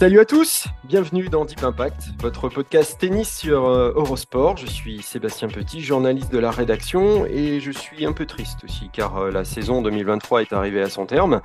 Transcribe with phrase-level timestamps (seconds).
[0.00, 4.56] Salut à tous, bienvenue dans Deep Impact, votre podcast tennis sur euh, Eurosport.
[4.56, 8.88] Je suis Sébastien Petit, journaliste de la rédaction, et je suis un peu triste aussi
[8.90, 11.42] car euh, la saison 2023 est arrivée à son terme.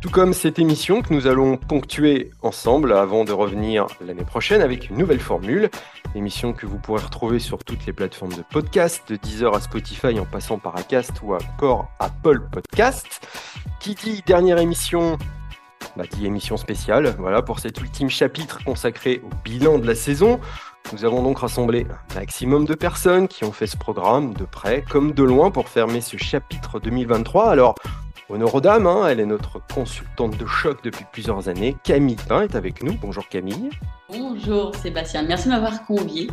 [0.00, 4.90] Tout comme cette émission que nous allons ponctuer ensemble avant de revenir l'année prochaine avec
[4.90, 5.68] une nouvelle formule.
[6.14, 10.20] Émission que vous pourrez retrouver sur toutes les plateformes de podcast, de Deezer à Spotify
[10.20, 13.26] en passant par Acast ou encore Apple Podcast.
[13.80, 15.18] Qui dit dernière émission
[15.96, 20.40] bah, dit émission spéciale, voilà, pour cet ultime chapitre consacré au bilan de la saison.
[20.92, 24.84] Nous avons donc rassemblé un maximum de personnes qui ont fait ce programme de près
[24.88, 27.50] comme de loin pour fermer ce chapitre 2023.
[27.50, 27.74] Alors,
[28.30, 31.76] honneur aux dames, hein, elle est notre consultante de choc depuis plusieurs années.
[31.84, 32.94] Camille Pain est avec nous.
[32.94, 33.70] Bonjour Camille.
[34.08, 36.28] Bonjour Sébastien, merci de m'avoir convié.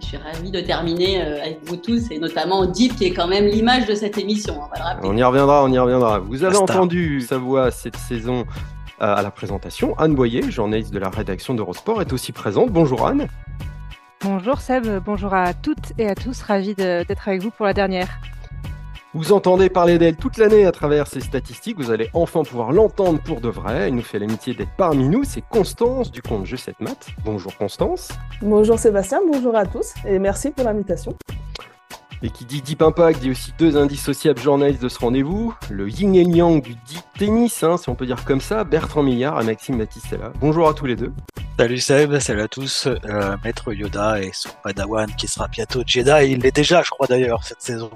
[0.00, 3.26] Je suis ravie de terminer euh, avec vous tous et notamment Deep qui est quand
[3.26, 4.58] même l'image de cette émission.
[5.02, 6.20] On, on y reviendra, on y reviendra.
[6.20, 8.46] Vous avez entendu sa voix cette saison
[9.00, 9.98] à la présentation.
[9.98, 12.70] Anne Boyer, journaliste de la rédaction d'Eurosport, est aussi présente.
[12.70, 13.26] Bonjour Anne.
[14.22, 18.08] Bonjour Seb, bonjour à toutes et à tous, ravi d'être avec vous pour la dernière.
[19.14, 23.18] Vous entendez parler d'elle toute l'année à travers ses statistiques, vous allez enfin pouvoir l'entendre
[23.18, 23.88] pour de vrai.
[23.88, 27.08] Elle nous fait l'amitié d'être parmi nous, c'est Constance du compte Je 7 Maths.
[27.24, 28.10] Bonjour Constance.
[28.42, 31.16] Bonjour Sébastien, bonjour à tous et merci pour l'invitation.
[32.22, 36.14] Et qui dit Deep Impact dit aussi deux indissociables journalistes de ce rendez-vous, le yin
[36.14, 39.44] et yang du deep tennis, hein, si on peut dire comme ça, Bertrand Millard et
[39.44, 40.30] Maxime Battistella.
[40.38, 41.12] Bonjour à tous les deux.
[41.58, 42.86] Salut Seb, salut à tous.
[42.86, 47.06] Euh, Maître Yoda et son Padawan qui sera bientôt Jedi, il l'est déjà je crois
[47.06, 47.90] d'ailleurs cette saison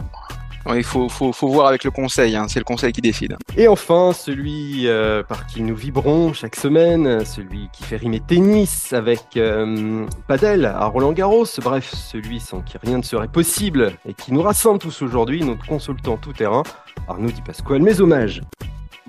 [0.73, 1.09] il faut,
[1.43, 2.47] voir avec le conseil, hein.
[2.49, 3.37] c'est le conseil qui décide.
[3.57, 8.93] Et enfin, celui euh, par qui nous vibrons chaque semaine, celui qui fait rimer tennis
[8.93, 14.15] avec euh, Padel à Roland Garros, bref, celui sans qui rien ne serait possible et
[14.15, 16.63] qui nous rassemble tous aujourd'hui, notre consultant tout-terrain,
[17.09, 17.83] Arnaud Di Pasquale.
[17.83, 18.41] Mes hommages.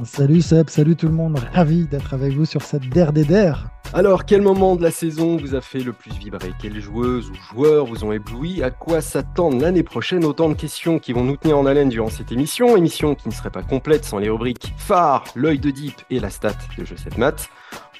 [0.03, 3.53] Salut Seb, salut tout le monde, ravi d'être avec vous sur cette der des.
[3.93, 6.51] Alors, quel moment de la saison vous a fait le plus vibrer?
[6.61, 8.61] Quelles joueuses ou joueurs vous ont ébloui?
[8.61, 10.25] À quoi s'attendre l'année prochaine?
[10.25, 12.75] Autant de questions qui vont nous tenir en haleine durant cette émission.
[12.75, 16.29] Émission qui ne serait pas complète sans les rubriques phare, l'œil de Deep et la
[16.29, 17.49] stat de Jeu 7 Maths.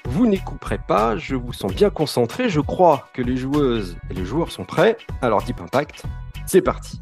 [0.04, 4.14] Vous n'y couperez pas, je vous sens bien concentré, je crois que les joueuses et
[4.14, 4.98] les joueurs sont prêts.
[5.22, 6.04] Alors Deep Impact,
[6.44, 7.00] c'est parti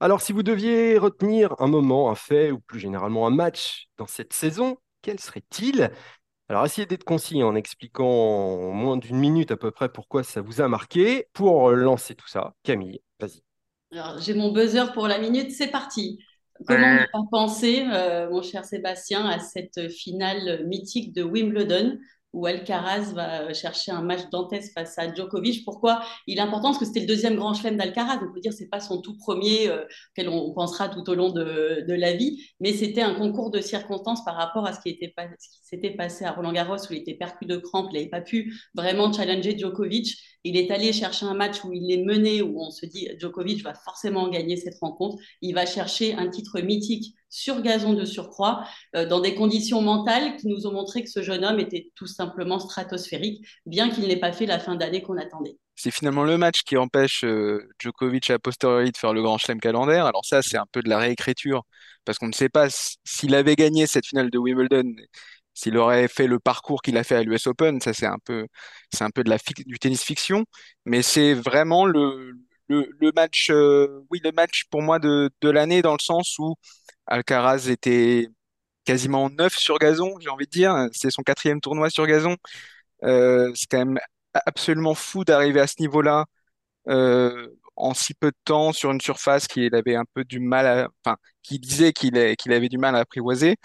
[0.00, 4.06] alors, si vous deviez retenir un moment, un fait ou plus généralement un match dans
[4.06, 5.90] cette saison, quel serait-il?
[6.48, 10.40] Alors, essayez d'être concis en expliquant en moins d'une minute à peu près pourquoi ça
[10.40, 11.28] vous a marqué.
[11.32, 13.42] Pour lancer tout ça, Camille, vas-y.
[13.92, 16.18] Alors, j'ai mon buzzer pour la minute, c'est parti.
[16.66, 21.98] Comment ne pas penser, euh, mon cher Sébastien, à cette finale mythique de Wimbledon?
[22.32, 25.64] Où Alcaraz va chercher un match dantesque face à Djokovic.
[25.64, 26.68] Pourquoi il est important?
[26.68, 28.20] Parce que c'était le deuxième grand chelem d'Alcaraz.
[28.22, 31.08] On peut dire que ce n'est pas son tout premier euh, auquel on pensera tout
[31.10, 34.80] au long de, la vie, mais c'était un concours de circonstances par rapport à ce
[34.80, 38.08] qui, était s'était passé à Roland Garros où il était percu de crampes, il n'avait
[38.08, 40.16] pas pu vraiment challenger Djokovic.
[40.44, 43.62] Il est allé chercher un match où il est mené, où on se dit Djokovic
[43.62, 45.16] va forcément gagner cette rencontre.
[45.42, 48.64] Il va chercher un titre mythique sur gazon de surcroît,
[48.96, 52.08] euh, dans des conditions mentales qui nous ont montré que ce jeune homme était tout
[52.08, 55.56] simplement stratosphérique, bien qu'il n'ait pas fait la fin d'année qu'on attendait.
[55.76, 59.60] C'est finalement le match qui empêche euh, Djokovic a posteriori de faire le grand chelem
[59.60, 60.04] calendaire.
[60.06, 61.62] Alors ça, c'est un peu de la réécriture,
[62.04, 62.66] parce qu'on ne sait pas
[63.04, 64.92] s'il avait gagné cette finale de Wimbledon,
[65.60, 68.46] s'il aurait fait le parcours qu'il a fait à l'US Open, ça c'est un peu,
[68.92, 70.44] c'est un peu de la du tennis fiction,
[70.84, 72.32] mais c'est vraiment le,
[72.68, 76.54] le, match, euh, oui, le match pour moi de, de l'année dans le sens où
[77.06, 78.28] Alcaraz était
[78.84, 80.88] quasiment neuf sur gazon, j'ai envie de dire.
[80.92, 82.36] C'est son quatrième tournoi sur gazon.
[83.04, 83.98] Euh, c'est quand même
[84.46, 86.26] absolument fou d'arriver à ce niveau-là
[86.88, 91.16] euh, en si peu de temps sur une surface qu'il un peu du mal enfin,
[91.42, 93.56] qui disait qu'il avait du mal à apprivoiser.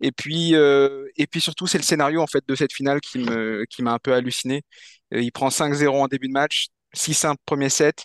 [0.00, 3.18] Et puis, euh, et puis surtout, c'est le scénario en fait de cette finale qui
[3.18, 4.62] me, qui m'a un peu halluciné.
[5.10, 8.04] il prend 5-0 en début de match, 6-1 premier set.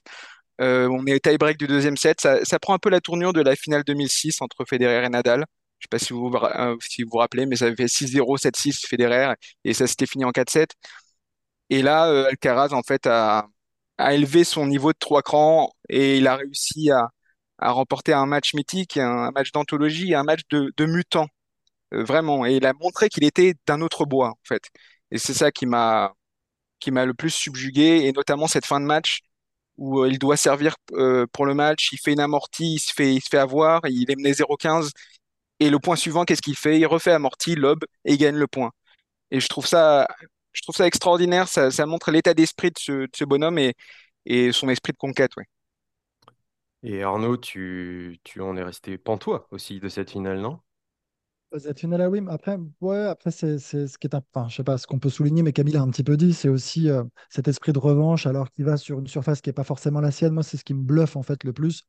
[0.61, 2.21] Euh, on est tie-break du deuxième set.
[2.21, 5.45] Ça, prend un peu la tournure de la finale 2006 entre Federer et Nadal.
[5.79, 6.77] Je ne sais pas si vous, euh,
[7.09, 9.33] vous rappelez, mais ça avait fait 6-0, 7-6 Federer
[9.63, 10.69] et ça s'était fini en 4-7.
[11.69, 13.47] Et là, euh, Alcaraz, en fait, a,
[14.11, 17.09] élevé son niveau de trois crans et il a réussi à,
[17.59, 21.40] à remporter un match mythique, un, match d'anthologie, un match de, de mutant, euh,
[21.91, 22.45] vraiment.
[22.45, 24.63] Et il a montré qu'il était d'un autre bois, en fait.
[25.11, 26.13] Et c'est ça qui m'a
[26.79, 29.21] qui m'a le plus subjugué, et notamment cette fin de match
[29.77, 32.93] où euh, il doit servir euh, pour le match, il fait une amortie, il se
[32.93, 34.91] fait, il se fait avoir, il est mené 0-15,
[35.59, 36.79] et le point suivant, qu'est-ce qu'il fait?
[36.79, 38.71] Il refait amorti, lob, et il gagne le point.
[39.31, 40.07] Et je trouve ça,
[40.53, 43.75] je trouve ça extraordinaire, ça, montre l'état d'esprit de ce, de ce bonhomme et,
[44.25, 45.45] et son esprit de conquête, ouais.
[46.83, 50.61] Et Arnaud, tu, tu en es resté pantois aussi de cette finale, non?
[52.29, 54.99] Après, ouais, après c'est c'est ce qui est un, enfin, je sais pas ce qu'on
[54.99, 57.79] peut souligner, mais Camille a un petit peu dit, c'est aussi euh, cet esprit de
[57.79, 60.33] revanche alors qu'il va sur une surface qui n'est pas forcément la sienne.
[60.33, 61.83] Moi, c'est ce qui me bluffe en fait le plus,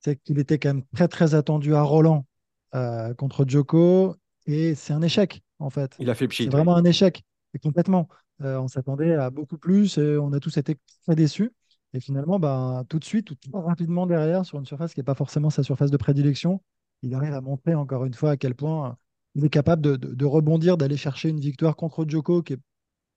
[0.00, 2.26] c'est qu'il était quand même très très attendu à Roland
[2.74, 4.16] euh, contre Djoko
[4.46, 5.94] et c'est un échec en fait.
[5.98, 6.50] Il a fait C'est pchit, oui.
[6.50, 7.22] vraiment un échec
[7.54, 8.08] et complètement.
[8.42, 11.50] Euh, on s'attendait à beaucoup plus et on a tous été très déçus.
[11.94, 15.04] Et finalement, bah, tout de suite, tout très rapidement derrière, sur une surface qui n'est
[15.04, 16.62] pas forcément sa surface de prédilection,
[17.02, 18.96] il arrive à montrer encore une fois à quel point
[19.34, 22.60] il est capable de, rebondir, d'aller chercher une victoire contre Djoko, qui est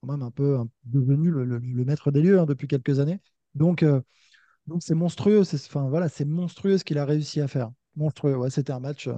[0.02, 3.20] quand même un peu devenu le, maître des lieux hein, depuis quelques années.
[3.54, 4.02] Donc, euh,
[4.68, 7.70] donc c'est monstrueux, c'est enfin, voilà, monstrueux ce qu'il a réussi à faire.
[7.96, 9.16] Monstrueux, c'était un match euh,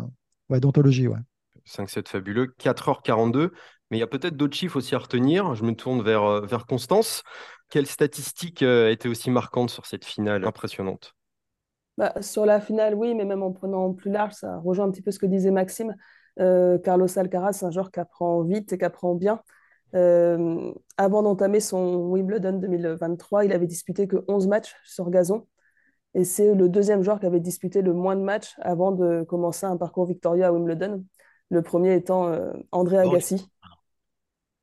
[0.49, 1.19] ouais, d'anthologie, ouais.
[1.67, 3.51] 5-7 fabuleux, 4h42.
[3.89, 5.55] Mais il y a peut-être d'autres chiffres aussi à retenir.
[5.55, 7.23] Je me tourne vers, euh, Constance.
[7.69, 11.15] Quelle statistique euh, était aussi marquante sur cette finale impressionnante?
[11.97, 15.01] Bah, sur la finale, oui, mais même en prenant plus large, ça rejoint un petit
[15.01, 15.95] peu ce que disait Maxime.
[16.39, 19.41] Euh, Carlos Alcaraz, c'est un joueur qui apprend vite et qui apprend bien.
[19.95, 25.47] Euh, avant d'entamer son Wimbledon 2023, il avait disputé que 11 matchs sur gazon.
[26.13, 29.65] Et c'est le deuxième joueur qui avait disputé le moins de matchs avant de commencer
[29.65, 31.03] un parcours victorieux à Wimbledon.
[31.49, 33.49] Le premier étant euh, André Agassi,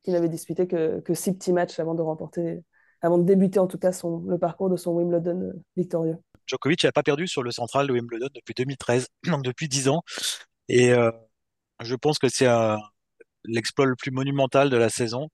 [0.03, 2.63] qui n'avait disputé que, que six petits matchs avant de remporter,
[3.01, 6.17] avant de débuter en tout cas son, le parcours de son Wimbledon victorieux.
[6.47, 10.03] Djokovic n'a pas perdu sur le central de Wimbledon depuis 2013, donc depuis 10 ans.
[10.69, 11.11] Et euh,
[11.81, 12.77] je pense que c'est euh,
[13.45, 15.29] l'exploit le plus monumental de la saison.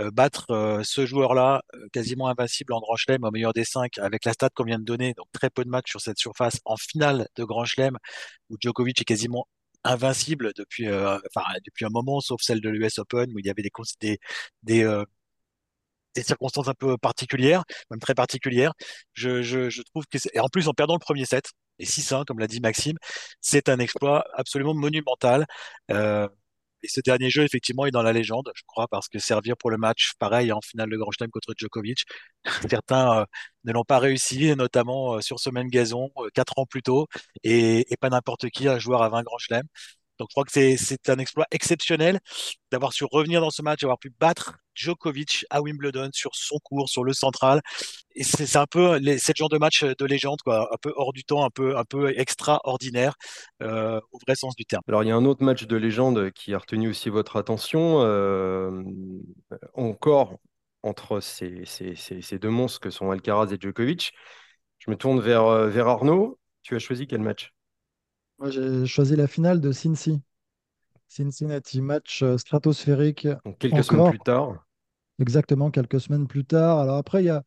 [0.00, 1.62] Euh, battre ce joueur-là,
[1.92, 4.84] quasiment invincible en Grand Chelem, au meilleur des cinq, avec la stat qu'on vient de
[4.84, 7.98] donner, donc très peu de matchs sur cette surface, en finale de Grand Chelem,
[8.50, 9.46] où Djokovic est quasiment
[9.84, 11.20] invincible depuis, un
[11.90, 14.18] moment, sauf celle de l'US Open, où il y avait des,
[14.62, 15.04] des,
[16.14, 18.72] des circonstances un peu particulières, même très particulières.
[19.14, 20.18] Je, trouve que.
[20.34, 22.96] Et en plus, en perdant le premier set, et 6-1, comme l'a dit Maxime,
[23.40, 25.46] c'est un exploit absolument monumental.
[25.90, 26.28] Euh,
[26.82, 29.70] et ce dernier jeu, effectivement, est dans la légende, je crois, parce que servir pour
[29.70, 32.04] le match, pareil, en finale de Grand Chelem contre Djokovic,
[32.68, 33.24] certains euh,
[33.64, 37.06] ne l'ont pas réussi, notamment euh, sur ce même gazon, euh, quatre ans plus tôt,
[37.44, 39.64] et, et pas n'importe qui, un joueur à 20 Grand Chelem.
[40.22, 42.20] Donc je crois que c'est un exploit exceptionnel
[42.70, 46.88] d'avoir su revenir dans ce match, d'avoir pu battre Djokovic à Wimbledon sur son cours,
[46.88, 47.60] sur le central.
[48.14, 51.24] Et c'est un peu le genre de match de légende, quoi, un peu hors du
[51.24, 51.74] temps, un peu,
[52.16, 53.14] extraordinaire,
[53.62, 54.82] euh, au vrai sens du terme.
[54.86, 58.00] Alors, il y a un autre match de légende qui a retenu aussi votre attention.
[58.02, 58.70] euh,
[59.74, 60.38] encore
[60.84, 61.64] entre ces,
[62.38, 64.12] deux monstres que sont Alcaraz et Djokovic.
[64.78, 66.38] Je me tourne vers, euh, vers Arnaud.
[66.62, 67.52] Tu as choisi quel match?
[68.42, 70.20] Moi, j'ai choisi la finale de Cincy.
[71.06, 74.66] Cincinnati, match euh, stratosphérique Donc, quelques semaines plus tard.
[75.20, 76.80] exactement quelques semaines plus tard.
[76.80, 77.44] Alors après, il y a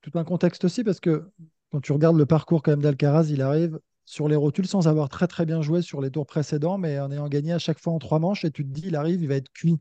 [0.00, 1.28] tout un contexte aussi parce que
[1.70, 5.10] quand tu regardes le parcours quand même d'Alcaraz, il arrive sur les rotules sans avoir
[5.10, 7.92] très très bien joué sur les tours précédents, mais en ayant gagné à chaque fois
[7.92, 9.78] en trois manches et tu te dis, il arrive, il va être cuit.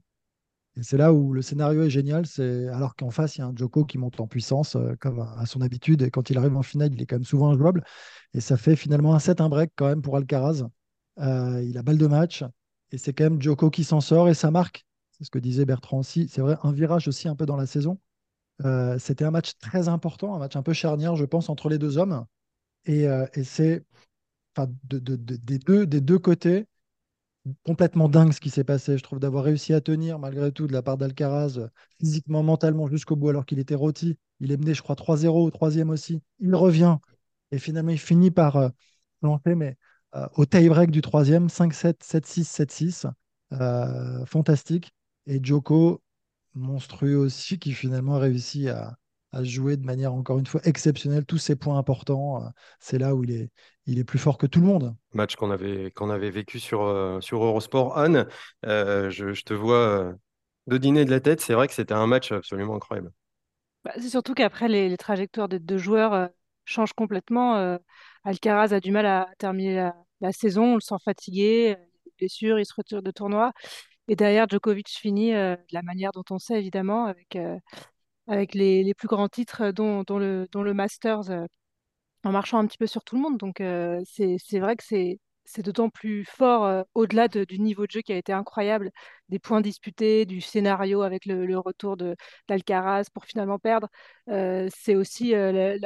[0.78, 3.48] Et c'est là où le scénario est génial, c'est alors qu'en face, il y a
[3.48, 6.56] un Djoko qui monte en puissance euh, comme à son habitude, et quand il arrive
[6.56, 7.84] en finale, il est quand même souvent injouable.
[8.34, 10.64] Et ça fait finalement un set, un break quand même pour Alcaraz.
[11.20, 12.44] Euh, il a balle de match,
[12.92, 14.86] et c'est quand même Djoko qui s'en sort, et ça marque.
[15.12, 16.28] C'est ce que disait Bertrand aussi.
[16.28, 18.00] C'est vrai, un virage aussi un peu dans la saison.
[18.66, 21.80] Euh, c'était un match très important, un match un peu charnière, je pense, entre les
[21.80, 22.26] deux hommes.
[22.86, 23.08] Et,
[23.44, 23.84] c'est
[24.84, 26.68] de- des deux côtés
[27.64, 28.98] complètement dingue ce qui s'est passé.
[28.98, 31.68] Je trouve d'avoir réussi à tenir malgré tout de la part d'Alcaraz, euh,
[32.00, 34.18] physiquement, mentalement jusqu'au bout, alors qu'il était rôti.
[34.40, 36.22] Il est mené, je crois, 3-0 au troisième aussi.
[36.40, 36.98] Il revient
[37.52, 38.70] et finalement il finit par euh,
[39.22, 39.78] planter, mais
[40.16, 43.08] euh, au tie-break du troisième, 5-7, 7-6, 7-6.
[43.54, 44.94] Euh, fantastique.
[45.26, 46.02] Et Djoko,
[46.54, 48.98] monstrueux aussi, qui finalement a réussi à,
[49.32, 52.44] à jouer de manière encore une fois exceptionnelle tous ses points importants.
[52.44, 53.50] Euh, C'est là où il est,
[53.86, 54.96] il est plus fort que tout le monde.
[55.14, 57.98] Match qu'on avait, qu'on avait vécu sur, euh, sur Eurosport.
[57.98, 58.28] Anne,
[58.66, 60.14] euh, je, je te vois
[60.68, 61.42] de dîner de la tête.
[61.42, 63.12] C'est vrai que c'était un match absolument incroyable.
[63.84, 66.28] Bah, c'est surtout qu'après, les, les trajectoires des deux joueurs euh,
[66.66, 67.56] changent complètement.
[67.58, 67.78] Euh,
[68.24, 71.84] Alcaraz a du mal à terminer la, la saison, on le sent fatigué, euh,
[72.20, 73.54] il se retire de tournoi.
[74.08, 77.58] Et derrière, Djokovic finit euh, de la manière dont on sait, évidemment, avec, euh,
[78.28, 81.46] avec les, les plus grands titres, euh, dont, dont le, dont le Masters euh,
[82.24, 83.38] en marchant un petit peu sur tout le monde.
[83.38, 85.20] Donc euh, c'est vrai que c'est
[85.50, 88.92] c'est d'autant plus fort au-delà de- du niveau de jeu qui a été incroyable,
[89.30, 91.96] des points disputés, du scénario avec le, le retour
[92.50, 93.88] d'Alcaraz pour finalement perdre.
[94.28, 95.78] C'est aussi la,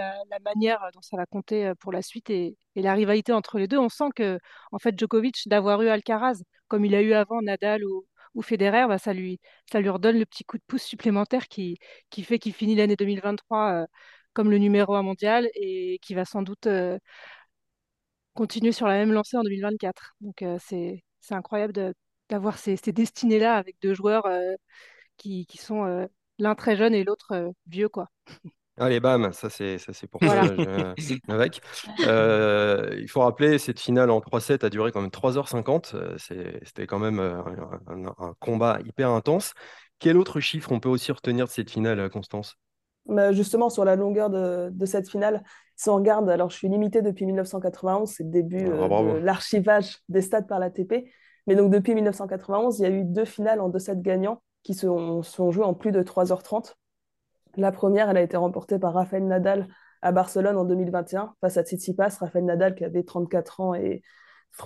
[0.43, 3.77] manière dont ça va compter pour la suite et, et la rivalité entre les deux.
[3.77, 4.39] On sent que
[4.71, 8.05] en fait Djokovic d'avoir eu Alcaraz comme il a eu avant Nadal ou
[8.35, 9.39] ou Federer, bah, ça lui,
[9.73, 11.77] redonne le petit coup de pouce supplémentaire qui,
[12.23, 13.85] fait qu'il finit l'année 2023 euh,
[14.33, 16.97] comme le numéro un mondial et qui va sans doute euh,
[18.33, 20.15] continuer sur la même lancée en 2024.
[20.21, 21.93] Donc euh, c'est incroyable
[22.29, 24.27] d'avoir ces, destinées-là avec deux joueurs
[25.17, 26.07] qui, sont
[26.39, 28.07] l'un très jeune et l'autre vieux, quoi.
[28.81, 30.47] Allez, bam, ça c'est ça c'est pour Voilà.
[30.47, 30.93] ça, je-
[31.31, 31.61] avec.
[32.07, 35.91] Euh, il faut rappeler, cette finale en 3-7 a duré quand même 3h50.
[35.93, 37.43] euh, c'est- C'était quand même euh,
[37.87, 39.53] un, un- un combat hyper intense.
[39.99, 42.57] Quel autre chiffre on peut aussi retenir de cette finale, euh, Constance?
[43.05, 45.43] Bah, justement, sur la longueur de, de cette finale,
[45.75, 49.25] si on regarde, alors je suis limitée depuis 1991, c'est le début Ah, euh, de
[49.25, 51.11] l'archivage des stades par l'ATP.
[51.47, 54.81] Mais donc depuis 1991, il y a eu deux finales en 2-7 gagnants qui se
[54.87, 56.77] sont, sont jouées en plus de 3h30.
[57.57, 59.67] La première, elle a été remportée par Rafael Nadal
[60.01, 62.17] à Barcelone en 2021 face à Tsitsipas.
[62.19, 64.01] Rafael Nadal qui avait 34 ans et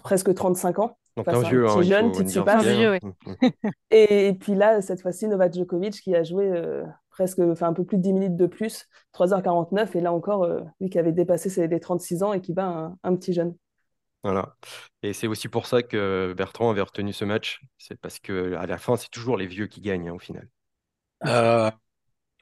[0.04, 2.58] presque 35 ans Donc face un à un vieux, hein, jeune, Tsitsipas.
[2.60, 3.00] vieux, hein.
[3.42, 3.52] oui.
[3.92, 7.74] Et, et puis là, cette fois-ci, Novak Djokovic qui a joué euh, presque, enfin un
[7.74, 9.96] peu plus de 10 minutes de plus, 3h49.
[9.96, 12.66] Et là encore, euh, lui qui avait dépassé ses, les 36 ans et qui bat
[12.66, 13.56] un, un petit jeune.
[14.24, 14.56] Voilà.
[15.04, 17.62] Et c'est aussi pour ça que Bertrand avait retenu ce match.
[17.78, 20.48] C'est parce que à la fin, c'est toujours les vieux qui gagnent hein, au final.
[21.28, 21.70] Euh,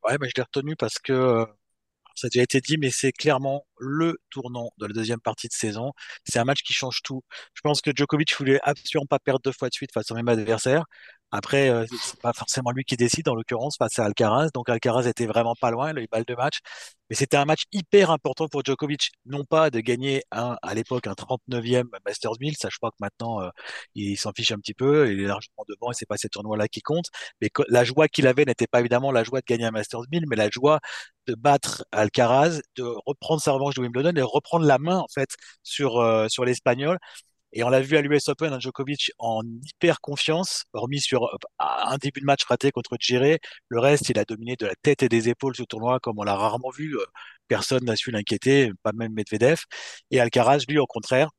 [0.05, 1.45] ouais, mais je l'ai retenu parce que euh,
[2.15, 5.53] ça a déjà été dit, mais c'est clairement le tournant de la deuxième partie de
[5.53, 5.93] saison.
[6.25, 7.23] C'est un match qui change tout.
[7.55, 10.27] Je pense que Djokovic voulait absolument pas perdre deux fois de suite face au même
[10.29, 10.85] adversaire.
[11.35, 14.49] Après, euh, c'est pas forcément lui qui décide, en l'occurrence, face à Alcaraz.
[14.53, 16.59] Donc Alcaraz était vraiment pas loin, les balles de match.
[17.09, 19.11] Mais c'était un match hyper important pour Djokovic.
[19.25, 22.97] Non pas de gagner un, à l'époque un 39e Masters 1000, ça je crois que
[22.99, 23.49] maintenant euh,
[23.95, 26.67] il s'en fiche un petit peu, il est largement devant et c'est pas ces tournois-là
[26.67, 27.09] qui comptent.
[27.41, 30.25] Mais la joie qu'il avait n'était pas évidemment la joie de gagner un Masters 1000,
[30.27, 30.79] mais la joie
[31.27, 35.29] de battre Alcaraz, de reprendre sa revanche de Wimbledon et reprendre la main en fait
[35.63, 36.99] sur euh, sur l'Espagnol.
[37.53, 41.37] Et on l'a vu à l'US Open, hein, Djokovic en hyper confiance, hormis sur euh,
[41.59, 43.39] un début de match raté contre Djéré.
[43.69, 46.23] Le reste, il a dominé de la tête et des épaules ce tournoi comme on
[46.23, 46.95] l'a rarement vu.
[46.97, 47.05] Euh,
[47.47, 49.61] Personne n'a su l'inquiéter, pas même Medvedev.
[50.11, 51.29] Et Alcaraz, lui, au contraire,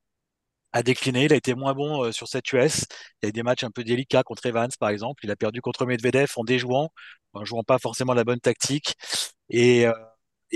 [0.72, 1.24] a décliné.
[1.26, 2.86] Il a été moins bon euh, sur cette US.
[3.22, 5.24] Il y a eu des matchs un peu délicats contre Evans, par exemple.
[5.24, 6.90] Il a perdu contre Medvedev en déjouant,
[7.32, 8.94] en jouant pas forcément la bonne tactique.
[9.50, 9.92] Et, euh,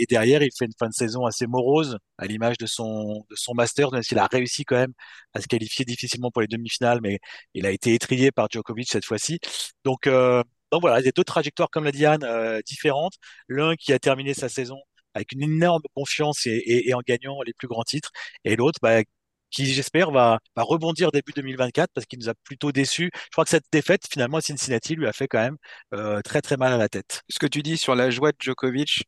[0.01, 3.37] et derrière, il fait une fin de saison assez morose, à l'image de son, de
[3.37, 4.93] son master, même s'il a réussi quand même
[5.35, 7.19] à se qualifier difficilement pour les demi-finales, mais
[7.55, 9.39] il a été étrié par Djokovic cette fois-ci.
[9.85, 13.15] Donc, euh, donc voilà, il y a deux trajectoires, comme l'a dit Anne, euh, différentes.
[13.49, 14.79] L'un qui a terminé sa saison
[15.15, 18.11] avec une énorme confiance et, en gagnant les plus grands titres,
[18.45, 19.03] et l'autre bah,
[19.51, 23.11] qui, j'espère, va, rebondir début 2024 parce qu'il nous a plutôt déçus.
[23.15, 25.57] Je crois que cette défaite, finalement, à Cincinnati, lui a fait quand même
[25.95, 27.23] euh, très très mal à la tête.
[27.29, 29.05] Ce que tu dis sur la joie de Djokovic,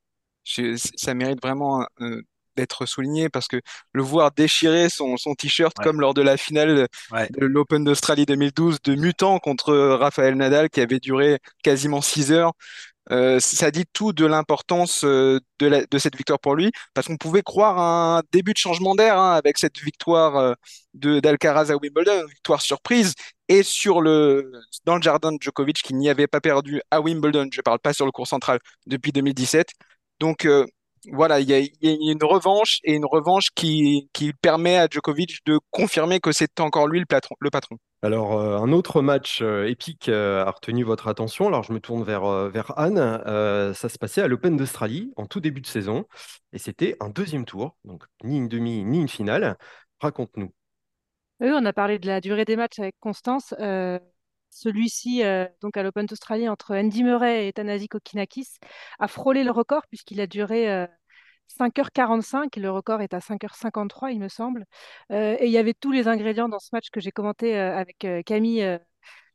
[0.97, 2.23] ça mérite vraiment euh,
[2.57, 3.61] d'être souligné parce que
[3.93, 5.85] le voir déchirer son, son t-shirt Ouais.
[5.85, 7.29] comme lors de la finale Ouais.
[7.31, 12.53] de l'Open d'Australie 2012 de mutant contre Rafael Nadal qui avait duré quasiment 6 heures,
[13.11, 17.43] euh, ça dit tout de l'importance euh, de, cette victoire pour lui, parce qu'on pouvait
[17.43, 20.55] croire à un début de changement d'air hein, avec cette victoire euh,
[20.95, 23.15] de d'Alcaraz à Wimbledon, une victoire surprise,
[23.49, 24.53] et sur le
[24.85, 27.93] dans le jardin de Djokovic qui n'y avait pas perdu à Wimbledon, je parle pas
[27.93, 29.71] sur le cours central depuis 2017.
[30.21, 30.67] Donc euh,
[31.11, 34.77] voilà, il y a, il y a une revanche et une revanche qui, qui permet
[34.77, 37.35] à Djokovic de confirmer que c'est encore lui le patron.
[37.41, 37.79] Le patron.
[38.03, 41.49] Alors, euh, un autre match euh, épique euh, a retenu votre attention.
[41.49, 42.99] Alors, je me tourne vers, euh, vers Anne.
[42.99, 46.07] Euh, ça se passait à l'Open d'Australie en tout début de saison.
[46.53, 49.57] Et c'était un deuxième tour, donc ni une demi, ni une finale.
[50.01, 50.53] Raconte-nous.
[51.41, 53.55] Oui, on a parlé de la durée des matchs avec Constance.
[54.51, 58.49] Euh, celui-ci, euh, donc à l'Open d'Australie, entre Andy Murray et Thanasi Kokinakis,
[58.99, 60.87] a frôlé le record puisqu'il a duré euh,
[61.49, 62.59] 5h45.
[62.59, 64.67] Le record est à 5h53, il me semble.
[65.13, 67.77] Euh, et il y avait tous les ingrédients dans ce match que j'ai commenté euh,
[67.77, 68.79] avec euh, Camille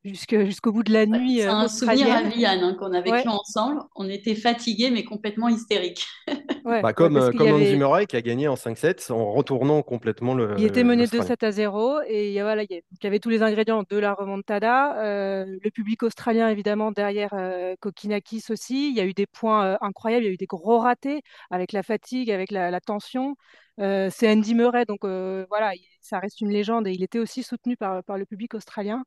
[0.05, 2.33] jusque- jusqu'au bout de la Ouais, nuit c'est euh, un souvenir à australienne.
[2.33, 3.81] vie, Anne, hein, qu'on a vécu Ouais, ensemble.
[3.95, 6.05] On était fatigués, mais complètement hystériques.
[6.27, 9.31] ouais, Bah, ouais, comme, euh, comme Andy avait, Murray qui a gagné en 5-7 en
[9.33, 11.27] retournant complètement Il était le- mené de l'Australie.
[11.27, 13.19] 7 à 0 et il y a- voilà, il y a- donc il y avait
[13.19, 15.01] tous les ingrédients de la remontada.
[15.03, 18.89] euh, le public australien, évidemment, derrière euh, Kokinakis aussi.
[18.89, 21.21] Il y a eu des points euh, incroyables, il y a eu des gros ratés
[21.51, 23.35] avec la fatigue, avec la, la tension.
[23.79, 27.19] Euh, c'est Andy Murray, donc euh, voilà, il- ça reste une légende et il était
[27.19, 29.03] aussi soutenu par, le public australien.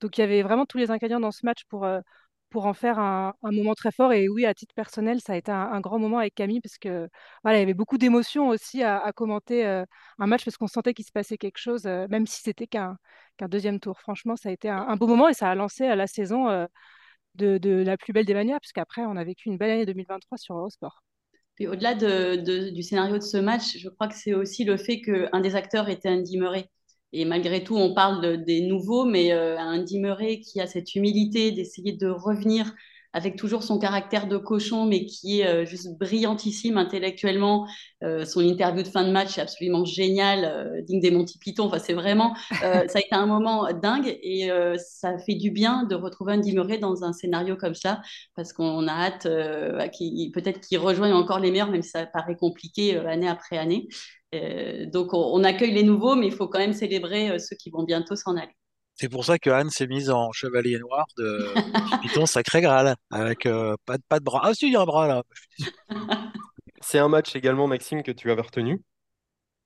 [0.00, 2.00] Donc il y avait vraiment tous les ingrédients dans ce match pour, euh,
[2.50, 4.12] pour en faire un, moment très fort.
[4.12, 7.08] Et oui, à titre personnel, ça a été un, grand moment avec Camille parce que
[7.42, 11.04] voilà, il y avait beaucoup d'émotions aussi à, commenter un match parce qu'on sentait qu'il
[11.06, 12.98] se passait quelque chose, même si c'était qu'un
[13.40, 14.00] deuxième tour.
[14.00, 16.66] Franchement, ça a été un, beau moment et ça a lancé la saison
[17.34, 20.38] de, de, la plus belle des manières, puisqu'après, on a vécu une belle année 2023
[20.38, 21.02] sur Eurosport.
[21.66, 25.40] Au-delà de, du scénario de ce match, je crois que c'est aussi le fait qu'un
[25.40, 26.68] des acteurs était Andy Murray.
[27.12, 31.52] Et malgré tout, on parle des nouveaux, mais euh, Andy Murray qui a cette humilité
[31.52, 32.72] d'essayer de revenir
[33.12, 37.66] avec toujours son caractère de cochon, mais qui est euh, juste brillantissime intellectuellement.
[38.02, 41.66] Euh, son interview de fin de match est absolument génial, euh, digne des Monty Python.
[41.66, 45.94] Enfin, c'est vraiment, ça a été un moment dingue et ça fait du bien de
[45.94, 48.00] retrouver Andy Murray dans un scénario comme ça,
[48.34, 52.96] parce qu'on a hâte peut-être qu'il rejoigne encore les meilleurs, même si ça paraît compliqué
[52.96, 53.88] année après année.
[54.92, 57.84] donc, on, on, accueille les nouveaux, mais il faut quand même célébrer ceux qui vont
[57.84, 58.54] bientôt s'en aller.
[59.02, 61.52] C'est pour ça que Anne s'est mise en chevalier noir de
[62.02, 64.42] Python Sacré Graal, avec euh, pas, de, pas de bras.
[64.44, 65.24] Ah si, il y a un bras là.
[66.80, 68.80] C'est un match également, Maxime, que tu avais retenu.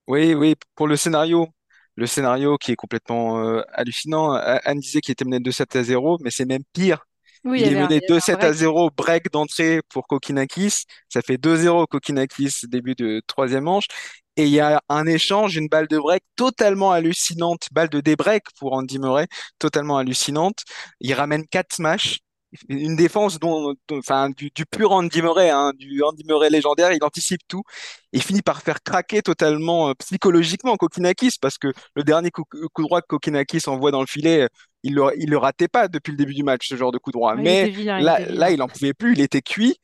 [0.06, 1.48] Oui, oui, pour le scénario.
[1.96, 4.32] Le scénario qui est complètement euh, hallucinant.
[4.32, 7.04] Anne disait qu'il était mené 2-7 à 0, mais c'est même pire.
[7.44, 10.84] il, est mené 2-7 à 0, break d'entrée pour Kokinakis.
[11.10, 13.88] Ça fait 2-0 Kokinakis, début de troisième manche.
[14.36, 18.44] Et il y a un échange, une balle de break totalement hallucinante, balle de débreak
[18.58, 19.26] pour Andy Murray,
[19.58, 20.64] totalement hallucinante.
[21.00, 22.20] Il ramène quatre smash,
[22.68, 27.40] une défense dont, enfin, du, pur Andy Murray, hein, du Andy Murray légendaire, il anticipe
[27.48, 27.62] tout
[28.12, 32.44] et finit par faire craquer totalement euh, psychologiquement Kokinakis parce que le dernier coup,
[32.78, 34.48] droit que Kokinakis envoie dans le filet,
[34.82, 37.10] il le, il le ratait pas depuis le début du match, ce genre de coup
[37.10, 37.34] droit.
[37.36, 39.76] Mais là, il là, il en pouvait plus, il était cuit.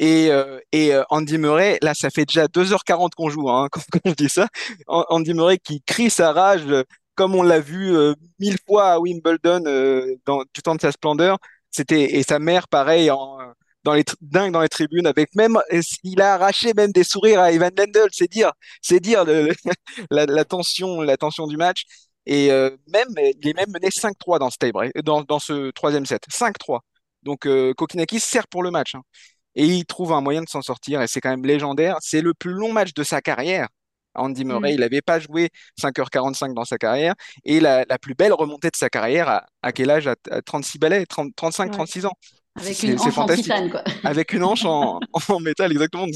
[0.00, 4.00] Et, euh, euh, Andy Murray, là, ça fait déjà 2h40 qu'on joue hein, quand, quand,
[4.06, 4.48] je dis ça.
[4.88, 7.94] Andy Murray qui crie sa rage, euh, comme on l'a vu
[8.38, 9.60] mille fois à Wimbledon
[10.24, 11.38] dans, du temps de sa splendeur.
[11.70, 13.10] C'était et sa mère, pareil,
[13.84, 15.58] dans les dingue dans les tribunes, avec même
[16.02, 18.08] il a arraché même des sourires à Evan Lendl.
[18.12, 19.24] C'est dire, c'est dire
[20.10, 21.84] la, tension, la tension du match.
[22.24, 22.48] Et
[22.88, 26.80] même, il est même mené 5-3 dans ce dans, dans ce troisième set, 5-3.
[27.22, 27.46] Donc
[27.76, 28.94] Kokinakis sert pour le match.
[28.94, 29.02] Hein
[29.54, 31.96] et il trouve un moyen de s'en sortir et c'est quand même légendaire.
[32.00, 33.68] C'est le plus long match de sa carrière.
[34.14, 34.74] Andy Murray, mm.
[34.74, 38.88] il n'avait pas joué 5h45 dans sa carrière et la, plus belle remontée de sa
[38.88, 40.08] carrière à, quel âge?
[40.08, 42.14] À, 36 balais, 35, 36 ans.
[42.56, 43.84] Avec une hanche en titane, quoi.
[44.02, 44.98] Avec une hanche en,
[45.40, 46.06] métal, exactement.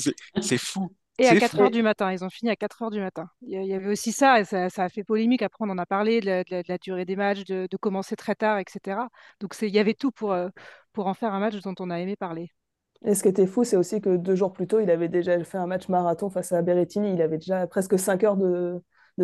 [0.41, 0.91] C'est fou.
[1.19, 3.29] Et à 4 h du matin, ils ont fini à 4 h du matin.
[3.43, 5.43] Il y avait aussi ça, et ça, a fait polémique.
[5.43, 8.99] Après, on en a parlé de la, durée des matchs, de, commencer très tard, etc.
[9.41, 10.49] Donc, il y avait tout pour, euh,
[10.93, 12.51] pour en faire un match dont on a aimé parler.
[13.07, 15.43] Et ce qui était fou, c'est aussi que deux jours plus tôt, il avait déjà
[15.45, 17.13] fait un match marathon face à Berrettini.
[17.13, 18.81] Il avait déjà presque cinq heures de,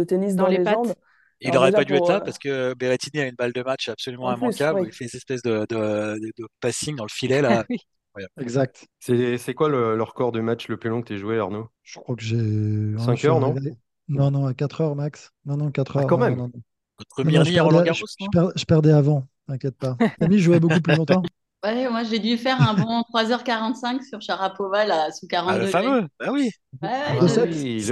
[0.06, 0.92] tennis dans, les, jambes.
[1.40, 3.88] Il n'aurait pas dû être là euh, parce que Berrettini a une balle de match
[3.88, 4.82] absolument immanquable.
[4.84, 7.64] Il fait des espèces de, de, passing dans le filet là.
[8.38, 8.86] Exact.
[8.98, 11.68] C'est quoi le, record de match le plus long que tu as joué, Arnaud?
[11.82, 12.98] Je crois que j'ai.
[12.98, 13.54] 5 heures, non?
[14.08, 15.30] Non, non, à 4 heures max.
[15.46, 16.06] Non, non, 4 ah, heures.
[16.06, 16.50] quand même.
[17.16, 19.96] je, perdais, avant, t'inquiète pas.
[20.20, 21.22] Ami jouait beaucoup plus longtemps?
[21.62, 25.66] Ouais, moi j'ai dû faire un bon 3h45 sur Sharapova là, sous 40 ah, le
[25.66, 26.50] fameux, bah oui.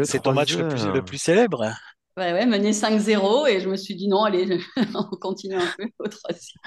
[0.04, 1.70] c'est ton match le plus, le plus célèbre.
[2.16, 4.58] Ouais, ouais, mené 5-0 et je me suis dit non, allez,
[4.94, 6.58] on continue un peu au troisième.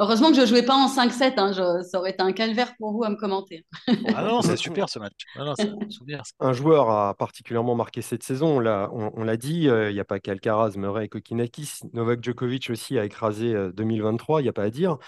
[0.00, 2.92] Heureusement que je ne jouais pas en 5-7, hein, ça aurait été un calvaire pour
[2.92, 3.64] vous à me commenter.
[4.14, 5.24] ah non, c'est super ce match.
[6.40, 10.18] un joueur a particulièrement marqué cette saison, on, l'a dit, euh, il n'y a pas
[10.18, 14.70] qu'Alcaraz, Murray et Kokinakis, Novak Djokovic aussi a écrasé 2023, il n'y a pas à
[14.70, 14.98] dire.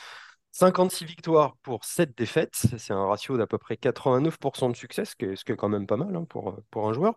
[0.59, 5.15] 56 victoires pour 7 défaites, c'est un ratio d'à peu près 89% de succès, ce
[5.15, 7.15] qui est, quand même pas mal hein, pour, pour un joueur.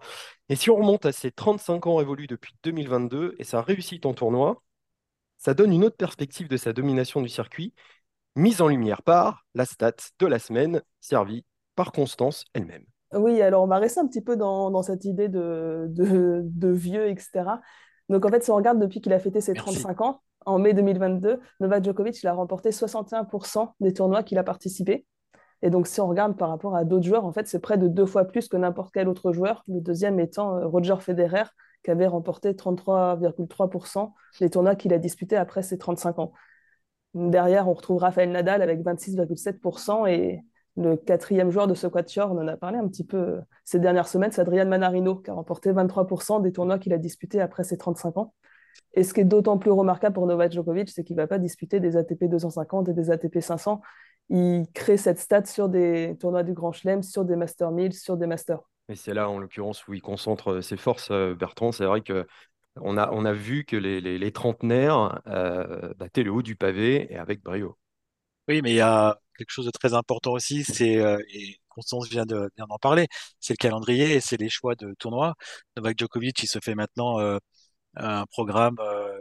[0.48, 4.14] Et si on remonte à ses 35 ans révolus depuis 2022 et sa réussite en
[4.14, 4.62] tournoi,
[5.40, 7.74] ça donne une autre perspective de sa domination du circuit,
[8.36, 11.44] mise en lumière par la stat de la semaine, servie
[11.76, 12.86] par Constance elle-même.
[13.12, 17.60] Oui, alors on va rester un petit peu dans, cette idée de, de, vieux, etc.
[18.08, 20.74] Donc en fait, si on regarde depuis qu'il a fêté ses 35 ans, en mai
[20.74, 25.06] 2022, Novak Djokovic a remporté 61% des tournois qu'il a participé.
[25.62, 27.88] Et donc, si on regarde par rapport à d'autres joueurs, en fait, c'est près de
[27.88, 29.64] deux fois plus que n'importe quel autre joueur.
[29.68, 31.44] Le deuxième étant euh, Roger Federer,
[31.84, 36.34] qui avait remporté 33,3% des tournois qu'il a disputés après ses 35 ans.
[37.14, 40.42] Derrière, on retrouve Rafael Nadal avec 26,7% et
[40.78, 43.80] le quatrième joueur de ce quatuor, on en a parlé un petit peu euh, ces
[43.80, 47.64] dernières semaines, c'est Adrian Manarino, qui a remporté 23% des tournois qu'il a disputés après
[47.64, 48.34] ses 35 ans.
[48.94, 51.40] Et ce qui est d'autant plus remarquable pour Novak Djokovic, c'est qu'il ne va pas
[51.40, 53.82] disputer des ATP 250 et des ATP 500.
[54.30, 58.18] Il crée cette stat sur des tournois du Grand Chelem, sur des Master 1000, sur
[58.18, 58.62] des Masters.
[58.90, 61.72] Et c'est là, en l'occurrence, où il concentre euh, ses forces, euh, Bertrand.
[61.72, 62.26] C'est vrai que
[62.78, 67.12] on a, on a vu que les, les, trentenaires euh, battaient le haut du pavé
[67.12, 67.78] et avec brio.
[68.48, 72.10] Oui, mais il y a quelque chose de très important aussi, c'est, euh, et Constance
[72.10, 73.08] vient de, vient d'en parler,
[73.40, 75.36] c'est le calendrier et c'est les choix de tournois.
[75.78, 77.38] Novak Djokovic, il se fait maintenant euh,
[77.96, 79.20] un programme euh,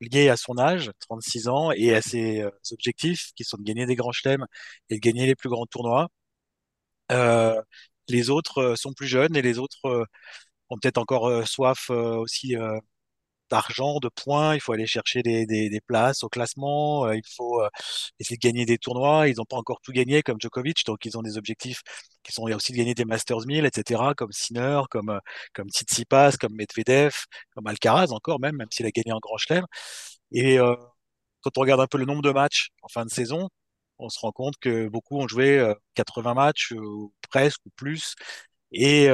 [0.00, 3.86] lié à son âge, 36 ans, et à ses euh, objectifs, qui sont de gagner
[3.86, 4.46] des grands chelems
[4.90, 6.08] et de gagner les plus grands tournois.
[7.12, 7.60] Euh,
[8.08, 10.06] les autres euh, sont plus jeunes et les autres
[10.70, 12.56] ont peut-être encore soif aussi
[13.50, 14.54] d'argent, de points.
[14.54, 17.06] Il faut aller chercher des, des, places au classement.
[17.06, 17.68] euh, il faut euh,
[18.18, 19.28] essayer de gagner des tournois.
[19.28, 21.82] Ils n'ont pas encore tout gagné comme Djokovic, donc ils ont des objectifs
[22.22, 24.02] qui sont aussi de gagner des Masters 1000, etc.
[24.16, 25.18] Comme Sinner, comme euh,
[25.54, 27.14] comme Tsitsipas, comme Medvedev,
[27.54, 29.64] comme Alcaraz encore même, même s'il a gagné un Grand Chelem.
[30.32, 30.58] Et
[31.42, 33.48] quand on regarde un peu le nombre de matchs en fin de saison,
[33.98, 38.14] on se rend compte que beaucoup ont joué euh, 80 matchs, ou presque ou plus,
[38.72, 39.08] et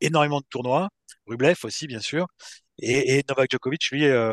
[0.00, 0.88] énormément de tournois.
[1.26, 2.26] Rublev aussi, bien sûr.
[2.78, 4.32] Et, et Novak Djokovic, lui, euh,